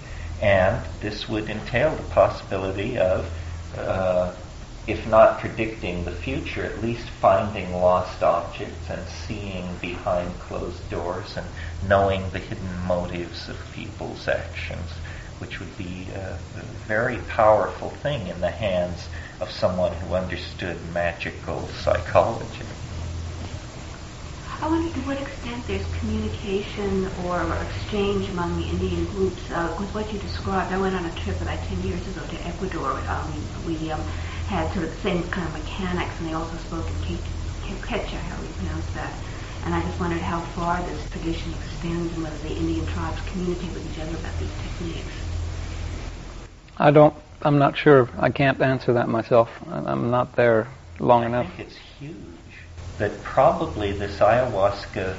[0.41, 3.31] And this would entail the possibility of
[3.77, 4.35] uh,
[4.87, 11.37] if not predicting the future, at least finding lost objects and seeing behind closed doors
[11.37, 11.47] and
[11.89, 14.91] knowing the hidden motives of people's actions,
[15.39, 19.09] which would be a, a very powerful thing in the hands
[19.41, 22.67] of someone who understood magical psychology.
[24.61, 29.43] I wonder to what extent there's communication or exchange among the Indian groups.
[29.51, 32.47] Uh, with what you described, I went on a trip about 10 years ago to
[32.47, 32.93] Ecuador.
[33.09, 34.01] Um, we um,
[34.53, 38.41] had sort of the same kind of mechanics, and they also spoke in Quechua, how
[38.43, 39.13] we pronounce that.
[39.65, 43.73] And I just wondered how far this tradition extends and whether the Indian tribes communicate
[43.73, 45.15] with each other about these techniques.
[46.77, 47.15] I don't.
[47.41, 48.11] I'm not sure.
[48.19, 49.49] I can't answer that myself.
[49.71, 50.69] I'm not there
[51.01, 51.47] long I enough.
[51.57, 52.17] think it's huge.
[52.99, 55.17] That probably this ayahuasca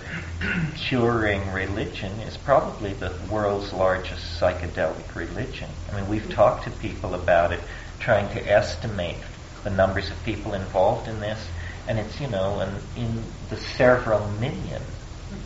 [0.77, 5.71] curing religion is probably the world's largest psychedelic religion.
[5.89, 7.61] I mean, we've talked to people about it
[8.03, 9.15] trying to estimate
[9.63, 11.39] the numbers of people involved in this,
[11.87, 14.81] and it's, you know, in, in the several million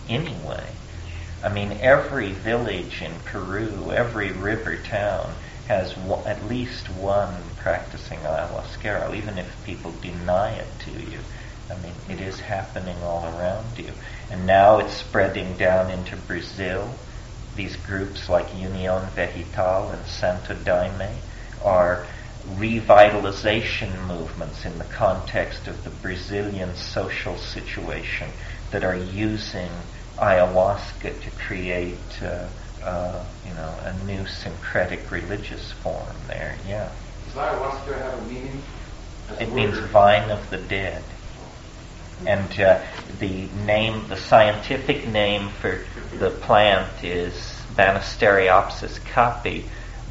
[0.10, 0.68] anyway.
[1.44, 5.36] I mean, every village in Peru, every river town
[5.68, 11.20] has w- at least one practicing ayahuasca, even if people deny it to you.
[11.70, 13.92] I mean, it is happening all around you.
[14.32, 16.90] And now it's spreading down into Brazil.
[17.56, 21.18] These groups like Union Vegetal and Santo Daime
[21.64, 22.08] are
[22.56, 28.30] revitalization movements in the context of the Brazilian social situation
[28.72, 29.70] that are using
[30.18, 32.48] ayahuasca to create, uh,
[32.84, 36.56] uh, you know, a new syncretic religious form there.
[36.68, 36.90] Yeah.
[37.26, 38.62] Does ayahuasca have a meaning?
[39.40, 41.04] It means vine of the dead.
[42.26, 42.82] And uh,
[43.20, 45.82] the name, the scientific name for
[46.18, 47.34] the plant is
[47.76, 49.66] Banisteriopsis caapi.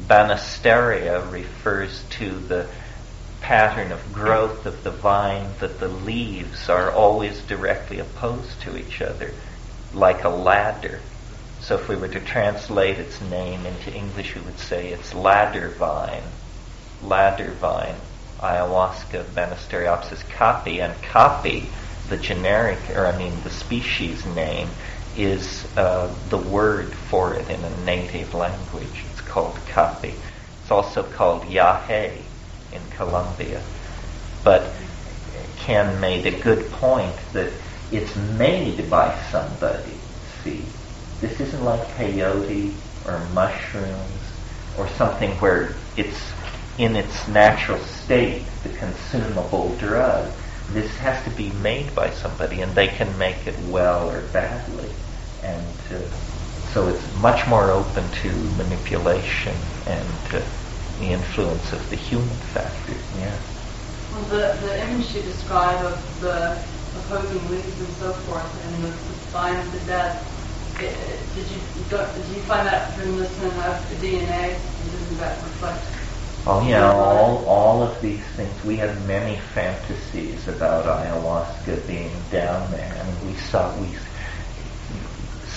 [0.07, 2.67] Banisteria refers to the
[3.41, 9.01] pattern of growth of the vine that the leaves are always directly opposed to each
[9.01, 9.33] other,
[9.93, 11.01] like a ladder.
[11.59, 15.69] So if we were to translate its name into English, we would say it's ladder
[15.69, 16.23] vine.
[17.03, 17.95] Ladder vine,
[18.39, 21.65] ayahuasca Banisteriopsis caapi, and caapi,
[22.09, 24.69] the generic, or I mean the species name,
[25.17, 29.03] is uh, the word for it in a native language.
[29.37, 30.15] Called caapi.
[30.63, 32.23] It's also called yahe
[32.73, 33.61] in Colombia.
[34.43, 34.73] But
[35.57, 37.53] Ken made a good point that
[37.91, 39.93] it's made by somebody.
[40.43, 40.65] See,
[41.21, 42.73] this isn't like peyote
[43.05, 44.23] or mushrooms
[44.75, 46.19] or something where it's
[46.79, 50.31] in its natural state, the consumable drug.
[50.71, 54.89] This has to be made by somebody, and they can make it well or badly.
[55.43, 55.99] And uh,
[56.73, 59.55] so it's much more open to manipulation
[59.85, 60.41] and uh,
[60.99, 62.93] the influence of the human factor.
[63.19, 63.35] Yeah.
[64.11, 66.57] Well, the, the image you describe of the
[66.99, 70.23] opposing leaves and so forth, and the, the sign of the death,
[70.81, 70.95] it,
[71.35, 71.59] did you
[71.89, 74.57] did you find that reminiscent of the DNA?
[74.91, 75.83] Doesn't that reflect?
[76.45, 78.63] Oh yeah, all all of these things.
[78.63, 83.93] We had many fantasies about ayahuasca being down there, and we saw we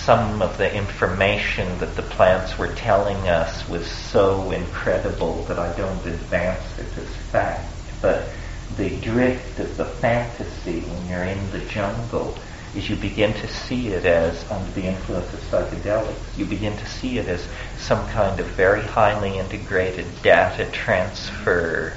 [0.05, 5.75] some of the information that the plants were telling us was so incredible that I
[5.77, 7.71] don't advance it as fact.
[8.01, 8.29] But
[8.77, 12.35] the drift of the fantasy when you're in the jungle
[12.75, 16.85] is you begin to see it as, under the influence of psychedelics, you begin to
[16.87, 17.47] see it as
[17.77, 21.93] some kind of very highly integrated data transfer.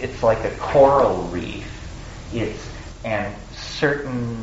[0.00, 1.72] It's like a coral reef.
[2.32, 2.68] It's
[3.04, 4.42] and certain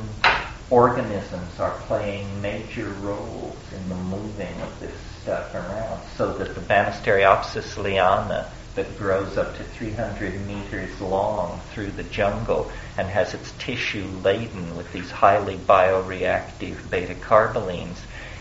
[0.70, 6.61] organisms are playing major roles in the moving of this stuff around so that the
[6.61, 13.53] Banisteriopsis liana that grows up to 300 meters long through the jungle and has its
[13.59, 17.99] tissue laden with these highly bioreactive beta carbolines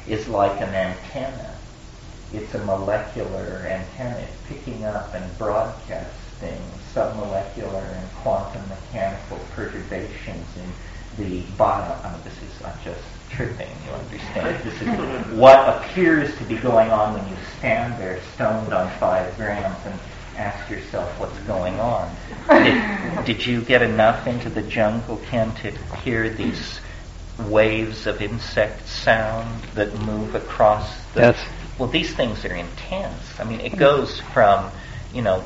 [0.08, 1.54] is like an antenna.
[2.32, 4.26] It's a molecular antenna.
[4.48, 6.62] Picking up and broadcasting
[6.94, 10.72] submolecular and quantum mechanical perturbations in
[11.18, 12.20] the bottom.
[12.24, 13.70] This is I'm just tripping.
[13.86, 14.64] You understand?
[14.64, 19.34] This is what appears to be going on when you stand there, stoned on five
[19.36, 19.98] grams, and
[20.36, 22.14] ask yourself what's going on.
[22.48, 26.80] Did, did you get enough into the jungle, Ken, to hear these
[27.48, 31.20] waves of insect sound that move across the?
[31.20, 31.48] Yes.
[31.78, 33.40] Well, these things are intense.
[33.40, 34.70] I mean, it goes from
[35.12, 35.44] you know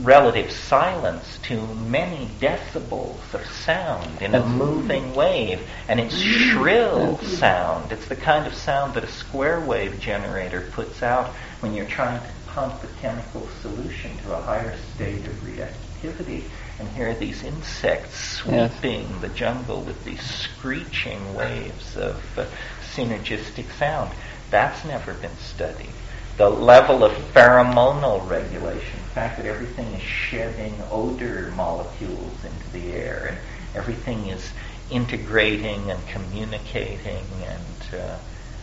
[0.00, 7.90] relative silence to many decibels of sound in a moving wave, and it's shrill sound.
[7.90, 11.28] It's the kind of sound that a square wave generator puts out
[11.60, 16.44] when you're trying to pump a chemical solution to a higher state of reactivity.
[16.78, 19.20] And here are these insects sweeping yes.
[19.20, 22.46] the jungle with these screeching waves of uh,
[22.94, 24.12] synergistic sound.
[24.50, 25.90] That's never been studied
[26.38, 32.92] the level of pheromonal regulation, the fact that everything is shedding odor molecules into the
[32.92, 33.38] air and
[33.74, 34.52] everything is
[34.88, 38.16] integrating and communicating and uh,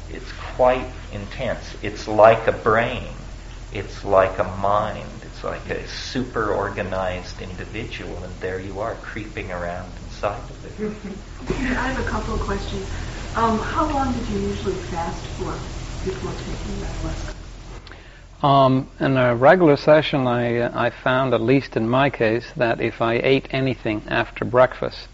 [0.09, 1.75] it's quite intense.
[1.81, 3.09] It's like a brain.
[3.73, 5.09] It's like a mind.
[5.23, 11.49] It's like a super organized individual and there you are creeping around inside of it.
[11.49, 12.87] I have a couple of questions.
[13.35, 15.59] Um, how long did you usually fast for
[16.05, 17.34] before taking ayahuasca?
[18.45, 22.79] Um, in a regular session, I, uh, I found, at least in my case, that
[22.79, 25.07] if I ate anything after breakfast,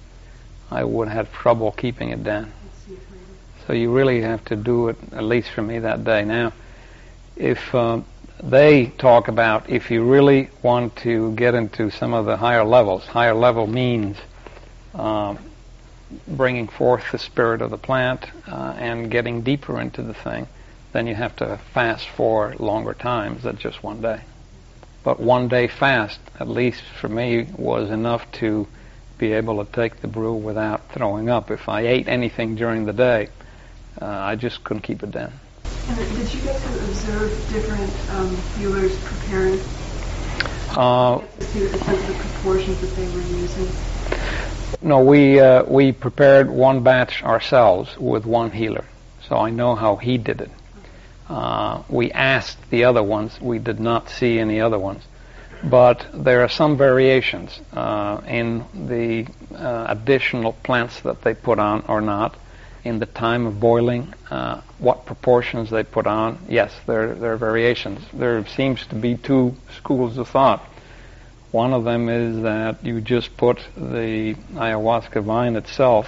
[0.69, 2.51] I would have trouble keeping it down.
[3.65, 6.25] So you really have to do it, at least for me, that day.
[6.25, 6.51] Now,
[7.37, 8.01] if uh,
[8.43, 13.05] they talk about if you really want to get into some of the higher levels,
[13.05, 14.17] higher level means
[14.93, 15.37] uh,
[16.27, 20.49] bringing forth the spirit of the plant uh, and getting deeper into the thing
[20.91, 24.22] then you have to fast for longer times than just one day.
[25.03, 28.68] But one day fast, at least for me, was enough to
[29.18, 31.49] be able to take the brew without throwing up.
[31.49, 33.30] If I ate anything during the day,
[34.01, 35.31] uh, I just couldn't keep it down.
[35.88, 39.59] Did you get to observe different um, healers preparing?
[40.69, 43.68] Uh, the proportions that they were using?
[44.81, 48.85] No, we uh, we prepared one batch ourselves with one healer,
[49.27, 50.49] so I know how he did it.
[51.31, 53.39] Uh, we asked the other ones.
[53.39, 55.03] We did not see any other ones.
[55.63, 61.83] but there are some variations uh, in the uh, additional plants that they put on
[61.87, 62.35] or not,
[62.83, 66.37] in the time of boiling, uh, what proportions they put on.
[66.49, 68.01] Yes, there, there are variations.
[68.11, 70.61] There seems to be two schools of thought.
[71.51, 76.07] One of them is that you just put the ayahuasca vine itself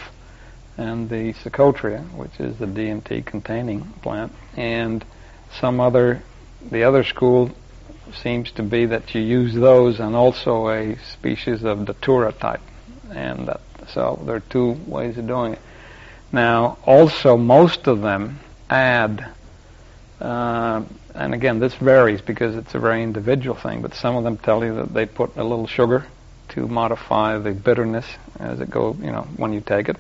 [0.77, 5.03] and the Psychotria, which is the DMT containing plant, and
[5.59, 6.21] some other,
[6.69, 7.51] the other school
[8.21, 12.61] seems to be that you use those and also a species of datura type.
[13.11, 15.59] And that, so there are two ways of doing it.
[16.31, 18.39] Now, also, most of them
[18.69, 19.29] add,
[20.19, 24.37] uh, and again, this varies because it's a very individual thing, but some of them
[24.37, 26.07] tell you that they put a little sugar
[26.49, 28.05] to modify the bitterness
[28.39, 29.97] as it goes, you know, when you take it.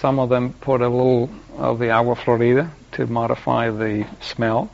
[0.00, 4.70] Some of them put a little of the agua florida to modify the smell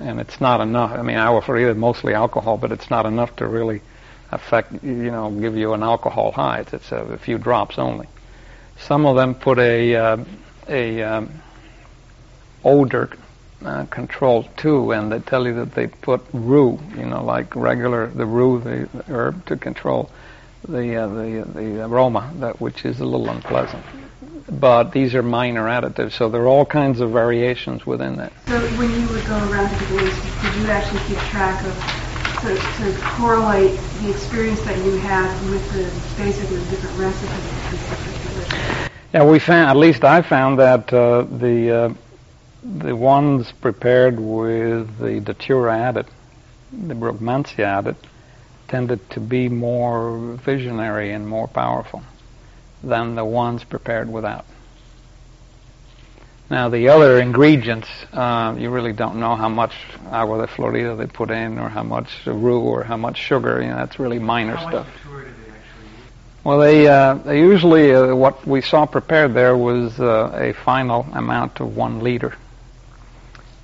[0.00, 0.92] and it's not enough.
[0.92, 3.82] I mean, agua florida is mostly alcohol, but it's not enough to really
[4.32, 6.60] affect, you know, give you an alcohol high.
[6.60, 8.08] It's, it's a, a, few drops only.
[8.78, 10.24] Some of them put a uh,
[10.68, 11.30] a um,
[12.64, 13.10] odor
[13.64, 18.06] uh, control too, and they tell you that they put rue, you know, like regular
[18.06, 20.10] the rue, the, the herb, to control
[20.66, 23.84] the uh, the the aroma, that which is a little unpleasant
[24.48, 28.32] but these are minor additives, so there are all kinds of variations within that.
[28.46, 31.74] So when you would go around to the beliefs, did you actually keep track of,
[32.42, 37.30] to, to correlate the experience that you had with the basically the different recipes?
[39.12, 41.94] Yeah, we found, at least I found that uh, the uh,
[42.62, 46.06] the ones prepared with the datura added,
[46.72, 47.96] the brugmansia added,
[48.68, 52.02] tended to be more visionary and more powerful
[52.82, 54.44] than the ones prepared without.
[56.50, 59.72] Now the other ingredients, uh, you really don't know how much
[60.10, 63.62] agua de florida they put in, or how much rue, or how much sugar.
[63.62, 64.86] You know, that's really minor how stuff.
[65.04, 65.10] They
[66.42, 71.06] well, they, uh, they usually uh, what we saw prepared there was uh, a final
[71.12, 72.34] amount of one liter,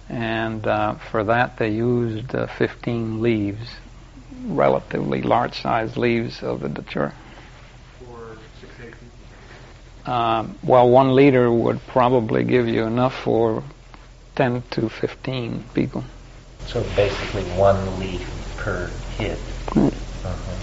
[0.08, 3.66] and uh, for that they used uh, 15 leaves,
[4.44, 7.14] relatively large-sized leaves of the datura.
[10.06, 13.64] Um, well, one liter would probably give you enough for
[14.36, 16.04] 10 to 15 people.
[16.66, 19.38] So basically one leaf per hit.
[19.70, 19.88] Mm.
[19.88, 20.56] Uh-huh.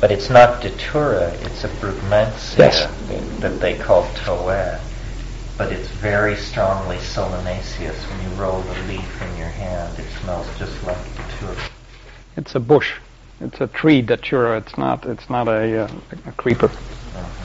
[0.00, 3.40] But it's not datura, it's a brugmansia yes.
[3.40, 4.80] that they call toa.
[5.56, 7.94] But it's very strongly solanaceous.
[8.10, 11.56] When you roll the leaf in your hand, it smells just like datura.
[12.36, 12.94] It's a bush.
[13.40, 14.56] It's a tree datura.
[14.56, 15.04] It's not.
[15.04, 15.90] It's not a, uh,
[16.26, 16.66] a creeper.
[16.66, 17.41] Uh-huh.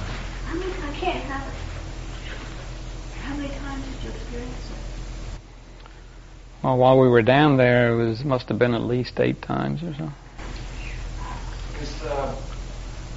[6.68, 9.82] Well, while we were down there, it was must have been at least eight times
[9.84, 10.12] or so.
[11.82, 12.36] Is, uh,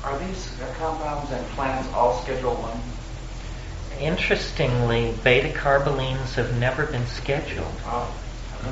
[0.04, 2.80] are these compounds and plants all Schedule One?
[4.00, 7.74] Interestingly, beta carbolines have never been scheduled.
[7.86, 8.14] Oh.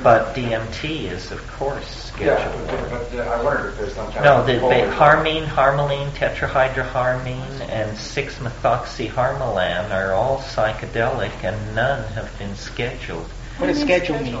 [0.03, 2.37] But DMT is, of course, scheduled.
[2.67, 4.47] Yeah, but, but uh, I wondered if there's some kind no, of...
[4.47, 13.27] the No, harmine, harmaline, tetrahydroharmine, and 6-methoxyharmalan are all psychedelic, and none have been scheduled.
[13.57, 14.37] What does schedule mean?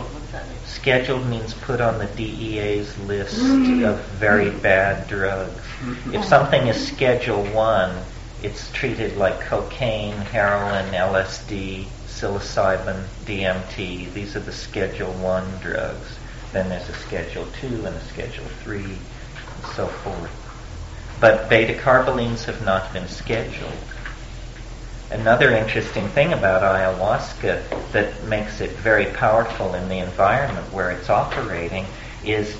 [0.65, 3.85] Scheduled means put on the DEA's list Mm.
[3.85, 5.59] of very bad drugs.
[6.13, 7.91] If something is Schedule 1,
[8.43, 11.87] it's treated like cocaine, heroin, LSD,
[12.19, 14.13] psilocybin, DMT.
[14.13, 16.17] These are the Schedule 1 drugs.
[16.51, 20.31] Then there's a Schedule 2 and a Schedule 3 and so forth.
[21.21, 23.73] But beta carbolines have not been scheduled.
[25.11, 31.09] Another interesting thing about ayahuasca that makes it very powerful in the environment where it's
[31.09, 31.85] operating
[32.23, 32.55] is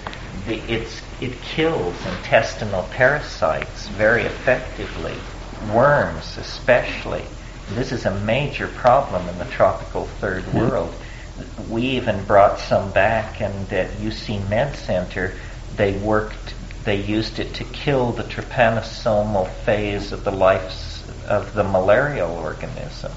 [0.48, 5.15] the, it's, it kills intestinal parasites very effectively,
[5.73, 7.23] worms especially.
[7.72, 10.94] This is a major problem in the tropical third world.
[11.70, 15.36] We even brought some back, and at UC Med Center,
[15.76, 21.64] they worked, they used it to kill the trypanosomal phase of the life of the
[21.64, 23.12] malarial organism.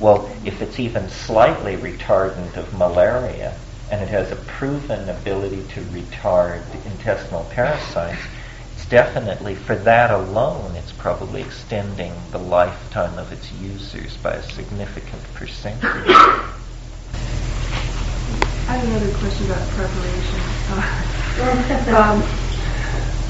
[0.00, 3.56] Well, if it's even slightly retardant of malaria,
[3.92, 8.20] and it has a proven ability to retard intestinal parasites,
[8.84, 14.42] it's definitely, for that alone, it's probably extending the lifetime of its users by a
[14.42, 15.82] significant percentage.
[18.66, 20.40] I have another question about preparation.
[20.68, 20.82] Uh,
[21.96, 22.20] um,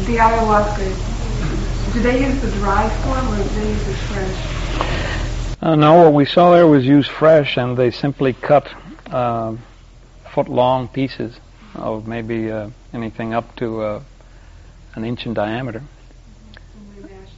[0.07, 5.63] the ayahuasca, do they use the dry form or do they use it fresh?
[5.63, 8.69] Uh, no, what we saw there was used fresh, and they simply cut
[9.11, 9.55] uh,
[10.33, 11.39] foot-long pieces
[11.77, 14.03] of maybe uh, anything up to uh,
[14.95, 15.83] an inch in diameter,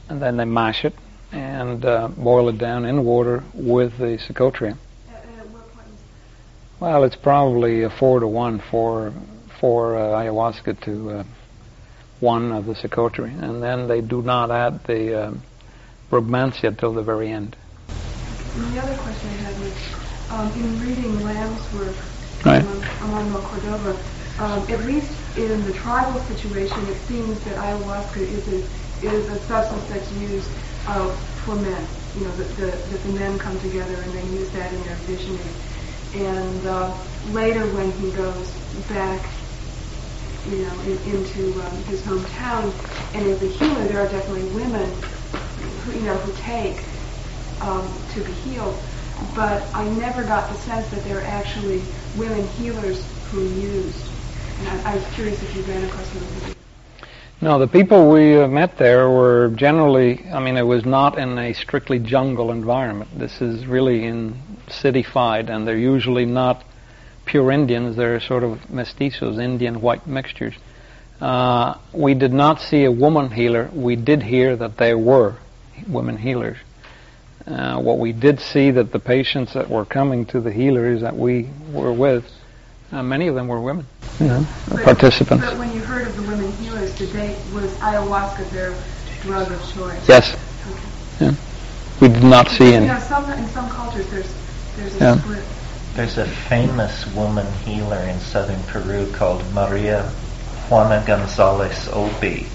[0.09, 0.93] and then they mash it
[1.31, 4.77] and uh, boil it down in water with the Psychotria.
[6.79, 9.11] Well, it's probably a four to one for
[9.59, 11.23] for uh, ayahuasca to uh,
[12.19, 17.29] one of the Psychotria, and then they do not add the uh, till the very
[17.29, 17.55] end.
[18.55, 19.73] And the other question I had was,
[20.29, 21.95] um, in reading Lamb's work
[22.45, 22.63] Right.
[22.63, 23.97] on Manuel Cordova,
[24.39, 29.39] um, at least in the tribal situation, it seems that ayahuasca is a, is a
[29.45, 30.49] substance that's used
[30.85, 31.09] uh,
[31.43, 31.87] for men.
[32.15, 34.95] You know, that the, that the men come together and they use that in their
[34.95, 35.53] visioning.
[36.15, 36.93] And uh,
[37.31, 38.51] later when he goes
[38.89, 39.25] back,
[40.49, 42.71] you know, in, into um, his hometown,
[43.13, 44.89] and as a healer, there are definitely women
[45.83, 46.83] who, you know, who take
[47.61, 48.79] um, to be healed.
[49.35, 51.81] But I never got the sense that there are actually
[52.15, 54.09] women healers who used.
[57.39, 61.37] No, the people we uh, met there were generally, I mean, it was not in
[61.37, 63.11] a strictly jungle environment.
[63.17, 66.63] This is really in cityfied, and they're usually not
[67.25, 67.95] pure Indians.
[67.95, 70.55] They're sort of mestizos, Indian white mixtures.
[71.21, 73.69] Uh, we did not see a woman healer.
[73.71, 75.35] We did hear that there were
[75.87, 76.57] women healers.
[77.45, 81.15] Uh, what we did see that the patients that were coming to the healers that
[81.15, 82.25] we were with,
[82.91, 83.85] uh, many of them were women,
[84.19, 85.45] you know, But- participants.
[85.45, 88.73] But when you heard of the women healers, did they, was ayahuasca their
[89.21, 90.07] drug of choice?
[90.07, 90.35] Yes.
[91.19, 91.33] Yeah.
[91.99, 92.87] We did not see You any.
[92.87, 94.33] know, some, in some cultures, there's,
[94.77, 95.17] there's a Yeah.
[95.19, 95.43] split.
[95.95, 100.03] There's a famous woman healer in southern Peru called Maria
[100.69, 102.45] Juana Gonzalez Obi.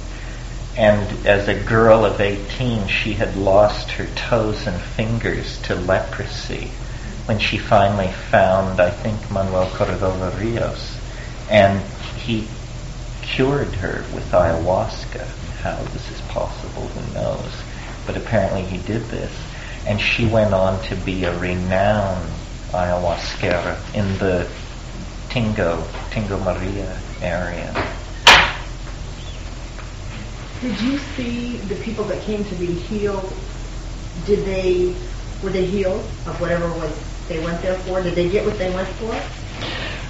[0.76, 6.70] And as a girl of 18, she had lost her toes and fingers to leprosy
[7.26, 10.98] when she finally found, I think, Manuel Cordova Rios.
[11.50, 11.80] And
[12.16, 12.48] he
[13.22, 15.24] cured her with ayahuasca.
[15.62, 17.52] How this is possible, who knows?
[18.06, 19.32] But apparently he did this.
[19.86, 22.28] And she went on to be a renowned
[22.72, 24.48] ayahuasquera in the
[25.28, 27.72] Tingo, Tingo Maria area.
[30.60, 33.32] Did you see the people that came to be healed?
[34.26, 34.94] Did they
[35.42, 38.02] were they healed of whatever was they went there for?
[38.02, 39.12] Did they get what they went for?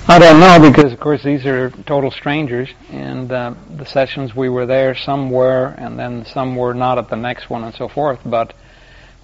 [0.08, 4.48] I don't know because, of course, these are total strangers, and uh, the sessions we
[4.48, 7.88] were there, some were, and then some were not at the next one, and so
[7.88, 8.18] forth.
[8.26, 8.52] But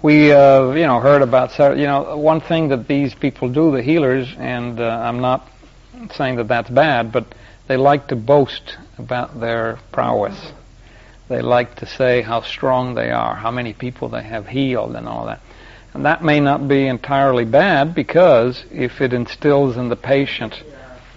[0.01, 3.83] we, uh, you know, heard about, you know, one thing that these people do, the
[3.83, 5.49] healers, and uh, I'm not
[6.11, 7.25] saying that that's bad, but
[7.67, 10.53] they like to boast about their prowess.
[11.27, 15.09] They like to say how strong they are, how many people they have healed, and
[15.09, 15.41] all that.
[16.03, 20.63] That may not be entirely bad because if it instills in the patient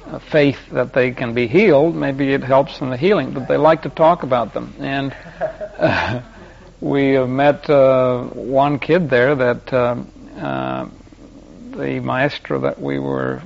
[0.06, 3.32] a faith that they can be healed, maybe it helps in the healing.
[3.32, 4.74] But they like to talk about them.
[4.80, 5.14] And
[5.78, 6.20] uh,
[6.80, 10.88] we have met uh, one kid there that um, uh,
[11.70, 13.40] the maestro that we were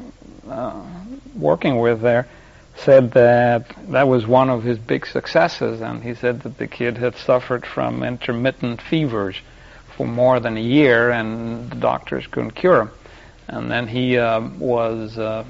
[0.48, 0.84] uh,
[1.34, 2.26] working with there
[2.76, 6.96] said that that was one of his big successes, and he said that the kid
[6.96, 9.36] had suffered from intermittent fevers
[9.97, 12.90] for more than a year, and the doctors couldn't cure him.
[13.48, 15.44] And then he uh, was uh,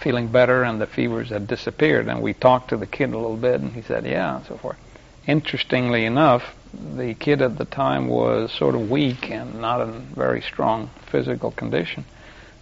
[0.00, 2.08] feeling better, and the fevers had disappeared.
[2.08, 4.56] And we talked to the kid a little bit, and he said, "Yeah," and so
[4.56, 4.76] forth.
[5.26, 10.40] Interestingly enough, the kid at the time was sort of weak and not in very
[10.40, 12.04] strong physical condition,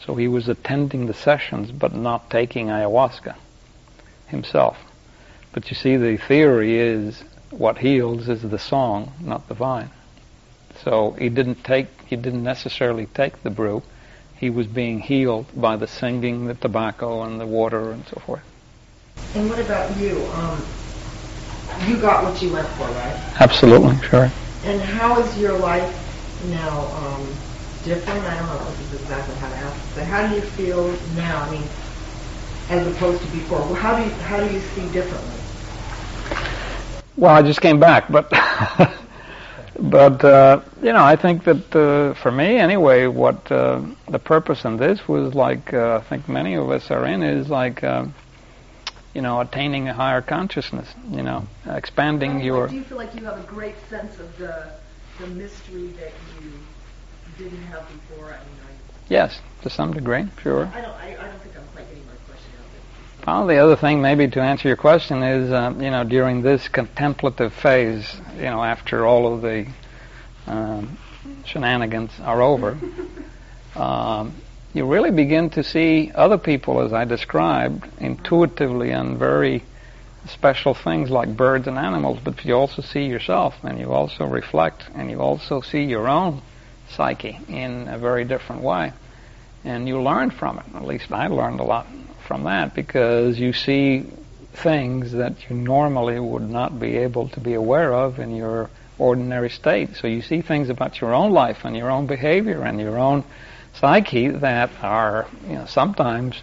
[0.04, 3.34] so he was attending the sessions but not taking ayahuasca
[4.28, 4.78] himself.
[5.52, 9.90] But you see, the theory is what heals is the song, not the vine.
[10.84, 13.82] So he didn't take, he didn't necessarily take the brew.
[14.36, 18.42] He was being healed by the singing, the tobacco, and the water, and so forth.
[19.34, 20.26] And what about you?
[20.32, 20.66] Um,
[21.88, 23.16] you got what you went for, right?
[23.40, 24.30] Absolutely, sure.
[24.64, 25.94] And how is your life
[26.44, 27.34] now um,
[27.82, 28.24] different?
[28.24, 30.88] I don't know if this is exactly how to ask, but how do you feel
[31.14, 31.42] now?
[31.42, 31.68] I mean,
[32.68, 33.58] as opposed to before.
[33.58, 35.40] Well, how do you how do you see differently?
[37.16, 38.28] Well, I just came back, but
[39.80, 44.64] but uh, you know, I think that uh, for me anyway, what uh, the purpose
[44.64, 48.06] in this was like uh, I think many of us are in is like uh,
[49.14, 50.94] you know attaining a higher consciousness.
[51.10, 52.68] You know, expanding your.
[52.68, 54.70] Do you feel like you have a great sense of the
[55.18, 56.52] the mystery that you
[57.36, 58.26] didn't have before?
[58.26, 58.54] I mean,
[59.08, 60.70] Yes, to some degree, sure.
[60.72, 62.66] I, I don't I, I don't think I'm quite getting my question out.
[63.26, 66.68] Well, the other thing, maybe to answer your question, is uh, you know during this
[66.68, 69.66] contemplative phase, you know, after all of the
[70.46, 70.98] um,
[71.46, 72.76] shenanigans are over,
[73.76, 74.34] um,
[74.74, 79.62] you really begin to see other people, as I described, intuitively and very
[80.28, 84.84] special things like birds and animals, but you also see yourself and you also reflect
[84.94, 86.42] and you also see your own
[86.90, 88.92] psyche in a very different way.
[89.64, 90.66] And you learn from it.
[90.74, 91.86] At least I learned a lot
[92.26, 94.06] from that because you see
[94.52, 99.50] things that you normally would not be able to be aware of in your ordinary
[99.50, 99.96] state.
[99.96, 103.24] So you see things about your own life and your own behavior and your own
[103.74, 106.40] psyche that are, you know, sometimes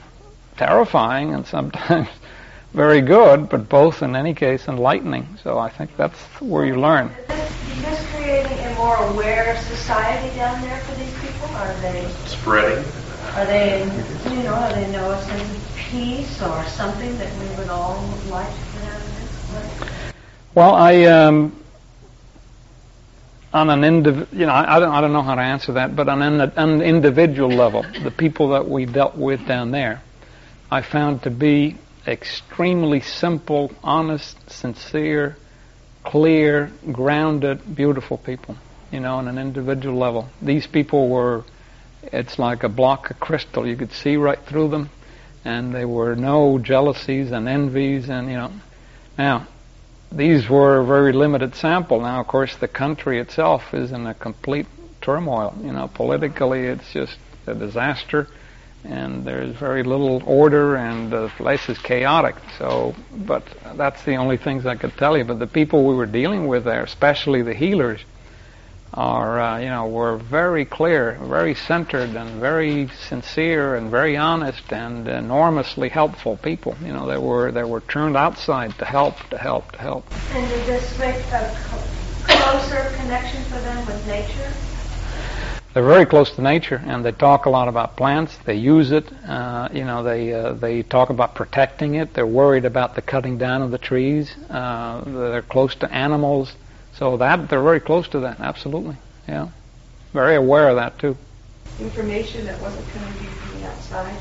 [0.58, 2.10] terrifying and sometimes
[2.74, 5.28] very good, but both in any case enlightening.
[5.44, 7.08] So I think that's where you learn.
[7.08, 11.48] Is this, is this creating a more aware society down there for these people?
[11.56, 12.86] Are they Spreading.
[13.36, 13.82] are they
[14.36, 15.20] you know are they know
[15.92, 19.32] peace or something that we would all like to get out of this?
[20.56, 21.64] Well, I um,
[23.54, 25.96] on an indiv- you know I, I don't I don't know how to answer that,
[25.96, 30.02] but on an, an individual level, the people that we dealt with down there,
[30.72, 31.78] I found to be
[32.08, 35.36] extremely simple, honest, sincere,
[36.04, 38.56] clear, grounded, beautiful people.
[38.92, 41.44] You know, on an individual level, these people were.
[42.04, 43.68] It's like a block of crystal.
[43.68, 44.90] You could see right through them,
[45.44, 48.52] and there were no jealousies and envies, and you know.
[49.18, 49.48] Now,
[50.12, 52.02] these were a very limited sample.
[52.02, 54.68] Now, of course, the country itself is in a complete
[55.02, 55.56] turmoil.
[55.64, 58.28] You know, politically, it's just a disaster,
[58.84, 62.36] and there's very little order, and the place is chaotic.
[62.58, 63.44] So, but
[63.76, 65.24] that's the only things I could tell you.
[65.24, 68.02] But the people we were dealing with there, especially the healers,
[68.94, 74.72] are uh, you know were very clear, very centered, and very sincere, and very honest,
[74.72, 76.76] and enormously helpful people.
[76.84, 80.06] You know, they were they were turned outside to help, to help, to help.
[80.34, 81.56] And did this make a
[82.24, 84.52] closer connection for them with nature?
[85.74, 88.38] They're very close to nature, and they talk a lot about plants.
[88.44, 89.10] They use it.
[89.26, 92.14] Uh, you know, they uh, they talk about protecting it.
[92.14, 94.36] They're worried about the cutting down of the trees.
[94.50, 96.54] Uh, they're close to animals,
[97.02, 98.40] so that they're very close to that.
[98.40, 98.96] Absolutely,
[99.28, 99.50] yeah.
[100.14, 101.18] Very aware of that too.
[101.80, 104.18] Information that wasn't coming to you from the outside.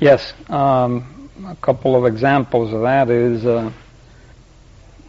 [0.00, 3.70] Yes, um, a couple of examples of that is, uh,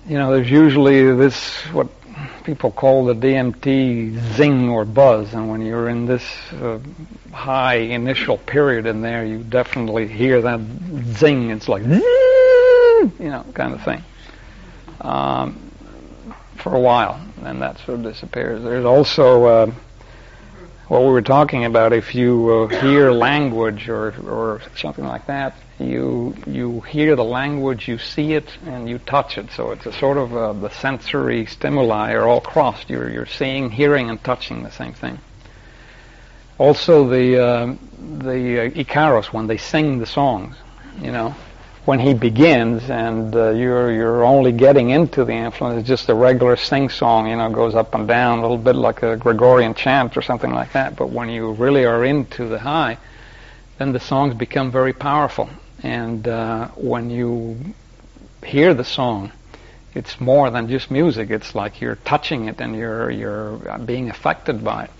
[0.08, 1.88] you know, there's usually this what
[2.44, 6.24] people call the DMT zing or buzz, and when you're in this
[6.54, 6.78] uh,
[7.32, 10.60] high initial period in there, you definitely hear that
[11.18, 11.50] zing.
[11.50, 14.04] It's like, you know, kind of thing.
[15.02, 15.69] Um,
[16.60, 18.64] for a while, and that sort of disappears.
[18.64, 19.72] There's also uh,
[20.88, 21.94] what we were talking about.
[21.94, 27.88] If you uh, hear language or or something like that, you you hear the language,
[27.88, 29.52] you see it, and you touch it.
[29.52, 32.90] So it's a sort of uh, the sensory stimuli are all crossed.
[32.90, 35.20] You're you're seeing, hearing, and touching the same thing.
[36.58, 37.76] Also, the uh,
[38.18, 40.56] the uh, Icaros when they sing the songs,
[41.02, 41.34] you know,
[41.86, 46.14] when he begins and uh, you're you're only getting into the influence, it's just a
[46.14, 49.74] regular sing song, you know, goes up and down a little bit like a Gregorian
[49.74, 50.96] chant or something like that.
[50.96, 52.98] But when you really are into the high,
[53.78, 55.50] then the songs become very powerful.
[55.82, 57.58] And uh, when you
[58.46, 59.32] hear the song,
[59.94, 61.30] it's more than just music.
[61.30, 64.92] It's like you're touching it and you're you're being affected by it.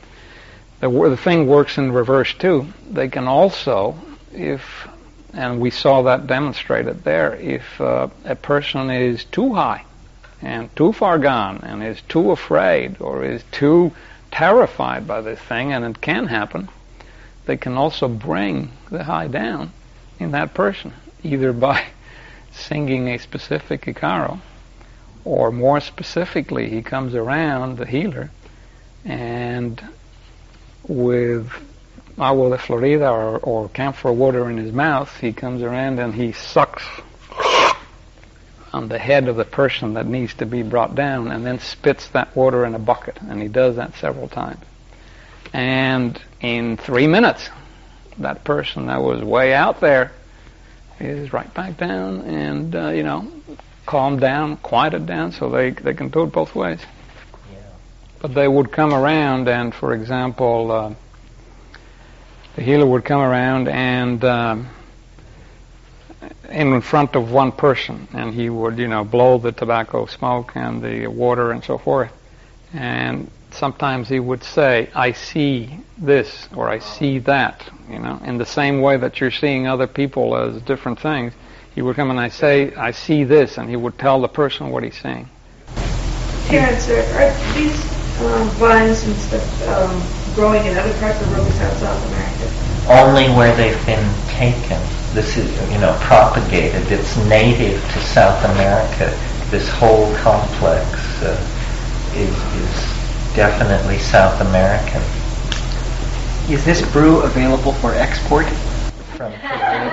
[0.80, 2.68] The, the thing works in reverse too.
[2.90, 3.96] They can also,
[4.34, 4.88] if
[5.34, 9.84] and we saw that demonstrated there, if uh, a person is too high
[10.42, 13.92] and too far gone and is too afraid or is too
[14.32, 16.70] terrified by this thing, and it can happen,
[17.46, 19.72] they can also bring the high down
[20.20, 20.94] in that person,
[21.24, 21.84] either by
[22.52, 24.40] singing a specific ikaro,
[25.26, 28.32] or more specifically, he comes around, the healer,
[29.06, 29.82] and
[30.88, 31.52] with
[32.20, 36.32] agua de Florida or, or camphor water in his mouth, he comes around and he
[36.32, 36.84] sucks
[38.72, 42.08] on the head of the person that needs to be brought down and then spits
[42.10, 43.18] that water in a bucket.
[43.22, 44.64] And he does that several times.
[45.54, 47.50] And in three minutes,
[48.20, 50.12] that person that was way out there
[51.00, 53.32] is right back down and, uh, you know,
[53.86, 56.80] calmed down, quieted down so they, they can do it both ways.
[58.20, 60.94] But they would come around and, for example, uh,
[62.56, 64.68] the healer would come around and um,
[66.50, 70.82] in front of one person, and he would, you know, blow the tobacco smoke and
[70.82, 72.12] the water and so forth.
[72.74, 78.38] And sometimes he would say, "I see this" or "I see that," you know, in
[78.38, 81.34] the same way that you're seeing other people as different things.
[81.76, 84.70] He would come and I say, "I see this," and he would tell the person
[84.70, 85.28] what he's seeing.
[86.48, 87.78] Terence, are, these
[88.20, 90.04] um, vines and stuff um,
[90.34, 92.39] growing in other parts of besides South America?
[92.90, 94.82] Only where they've been taken.
[95.14, 96.92] this is, you know, propagated.
[96.92, 99.16] It's native to South America.
[99.52, 100.88] This whole complex
[101.22, 101.38] uh,
[102.16, 105.04] is, is definitely South American.
[106.52, 108.48] Is this brew available for export?
[109.16, 109.90] From Peru.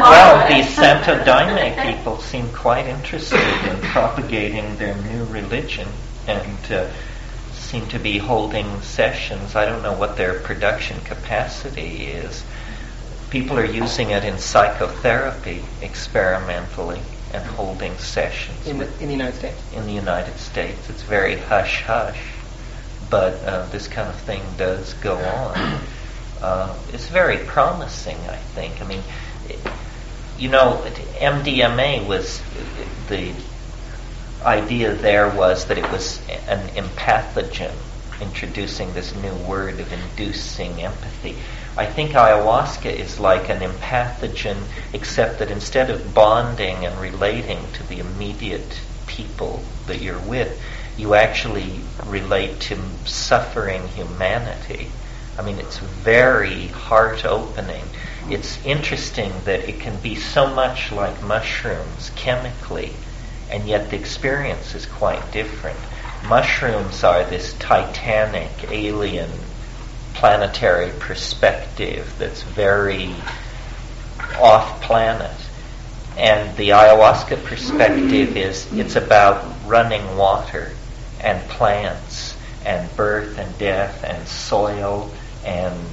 [0.00, 3.38] well, the Santo Daime people seem quite interested
[3.68, 5.86] in propagating their new religion
[6.26, 6.88] and uh,
[7.72, 9.56] seem to be holding sessions.
[9.56, 12.44] I don't know what their production capacity is.
[13.30, 17.00] People are using it in psychotherapy experimentally
[17.32, 18.66] and holding sessions.
[18.66, 19.58] In the, in the United States?
[19.74, 20.90] In the United States.
[20.90, 22.20] It's very hush hush,
[23.08, 25.80] but uh, this kind of thing does go on.
[26.42, 28.82] Uh, it's very promising, I think.
[28.82, 29.00] I mean,
[30.36, 30.82] you know,
[31.20, 32.42] MDMA was
[33.08, 33.32] the
[34.44, 37.74] idea there was that it was an empathogen,
[38.20, 41.36] introducing this new word of inducing empathy.
[41.76, 44.58] I think ayahuasca is like an empathogen,
[44.92, 50.60] except that instead of bonding and relating to the immediate people that you're with,
[50.96, 54.90] you actually relate to suffering humanity.
[55.38, 57.84] I mean, it's very heart opening.
[58.28, 62.92] It's interesting that it can be so much like mushrooms chemically,
[63.52, 65.78] and yet the experience is quite different.
[66.26, 69.30] Mushrooms are this titanic, alien,
[70.14, 73.14] planetary perspective that's very
[74.40, 75.36] off planet.
[76.16, 80.72] And the ayahuasca perspective is it's about running water
[81.20, 85.10] and plants and birth and death and soil
[85.44, 85.86] and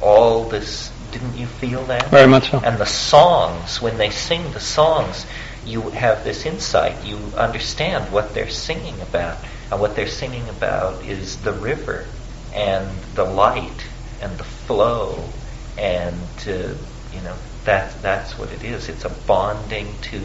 [0.00, 0.92] all this.
[1.12, 2.10] Didn't you feel that?
[2.10, 2.58] Very much so.
[2.58, 5.24] And the songs, when they sing the songs,
[5.66, 7.04] you have this insight.
[7.04, 9.38] You understand what they're singing about.
[9.70, 12.06] And what they're singing about is the river
[12.54, 13.86] and the light
[14.20, 15.28] and the flow.
[15.76, 16.14] And,
[16.46, 16.74] uh,
[17.12, 18.88] you know, that, that's what it is.
[18.88, 20.20] It's a bonding to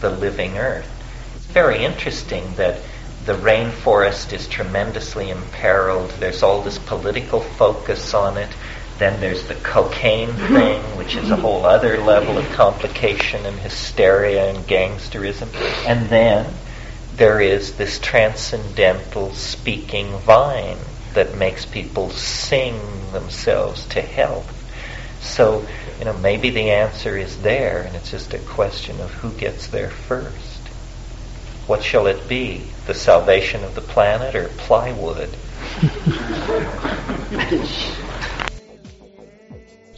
[0.00, 0.88] the living earth.
[1.36, 2.80] It's very interesting that
[3.26, 6.10] the rainforest is tremendously imperiled.
[6.10, 8.48] There's all this political focus on it.
[9.00, 14.50] Then there's the cocaine thing, which is a whole other level of complication and hysteria
[14.50, 15.48] and gangsterism.
[15.86, 16.52] And then
[17.14, 20.76] there is this transcendental speaking vine
[21.14, 22.78] that makes people sing
[23.12, 24.54] themselves to health.
[25.22, 25.66] So,
[25.98, 29.68] you know, maybe the answer is there, and it's just a question of who gets
[29.68, 30.58] there first.
[31.66, 32.66] What shall it be?
[32.86, 35.34] The salvation of the planet or plywood?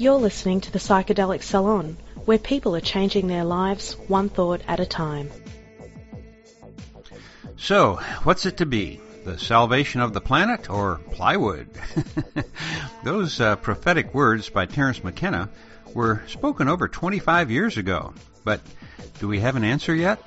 [0.03, 4.81] You're listening to the Psychedelic Salon, where people are changing their lives one thought at
[4.81, 5.31] a time.
[7.57, 9.01] So, what's it to be?
[9.25, 11.69] The salvation of the planet or plywood?
[13.05, 15.51] Those uh, prophetic words by Terence McKenna
[15.95, 18.13] were spoken over 25 years ago.
[18.43, 18.61] But
[19.21, 20.21] do we have an answer yet?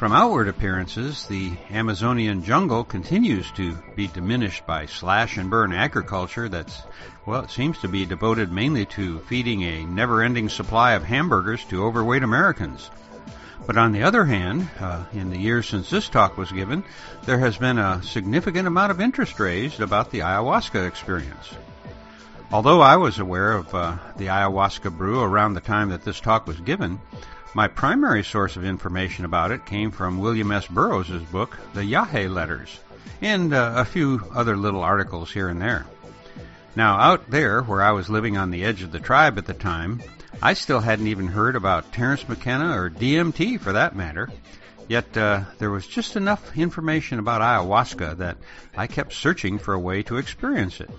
[0.00, 6.48] From outward appearances, the Amazonian jungle continues to be diminished by slash and burn agriculture
[6.48, 6.84] that's,
[7.26, 11.62] well, it seems to be devoted mainly to feeding a never ending supply of hamburgers
[11.66, 12.90] to overweight Americans.
[13.66, 16.82] But on the other hand, uh, in the years since this talk was given,
[17.26, 21.54] there has been a significant amount of interest raised about the ayahuasca experience.
[22.50, 26.46] Although I was aware of uh, the ayahuasca brew around the time that this talk
[26.46, 27.02] was given,
[27.54, 30.66] my primary source of information about it came from William S.
[30.66, 32.78] Burroughs' book, The Yahe Letters,
[33.20, 35.86] and uh, a few other little articles here and there.
[36.76, 39.54] Now, out there, where I was living on the edge of the tribe at the
[39.54, 40.00] time,
[40.40, 44.30] I still hadn't even heard about Terence McKenna or DMT for that matter.
[44.88, 48.38] Yet uh, there was just enough information about ayahuasca that
[48.76, 50.90] I kept searching for a way to experience it.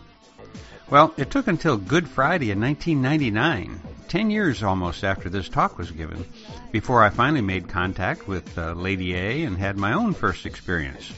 [0.92, 5.90] Well, it took until Good Friday in 1999 10 years almost after this talk was
[5.90, 6.26] given
[6.74, 11.14] before I finally made contact with uh, Lady A and had my own first experience.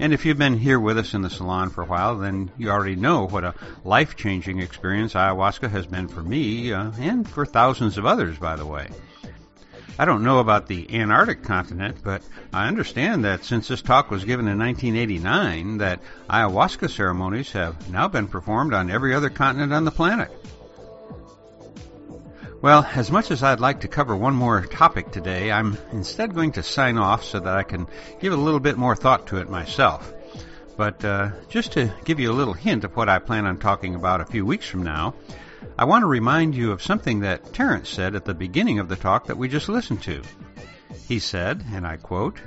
[0.00, 2.70] And if you've been here with us in the salon for a while, then you
[2.70, 3.54] already know what a
[3.84, 8.56] life changing experience ayahuasca has been for me uh, and for thousands of others, by
[8.56, 8.88] the way.
[9.96, 12.22] I don't know about the Antarctic continent, but
[12.52, 18.08] I understand that since this talk was given in 1989, that ayahuasca ceremonies have now
[18.08, 20.32] been performed on every other continent on the planet.
[22.60, 26.52] Well, as much as I'd like to cover one more topic today, I'm instead going
[26.52, 27.86] to sign off so that I can
[28.20, 30.12] give a little bit more thought to it myself.
[30.76, 33.94] But uh, just to give you a little hint of what I plan on talking
[33.94, 35.14] about a few weeks from now,
[35.76, 38.94] I want to remind you of something that Terence said at the beginning of the
[38.94, 40.22] talk that we just listened to.
[41.08, 42.40] He said, and I quote,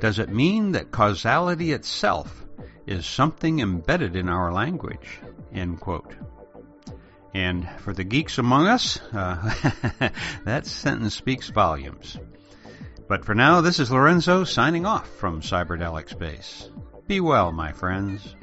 [0.00, 2.46] Does it mean that causality itself
[2.86, 5.18] is something embedded in our language?
[5.52, 6.14] End quote.
[7.34, 10.10] And for the geeks among us, uh,
[10.44, 12.16] that sentence speaks volumes.
[13.08, 16.70] But for now, this is Lorenzo signing off from Cyberdelic Space.
[17.06, 18.34] Be well, my friends.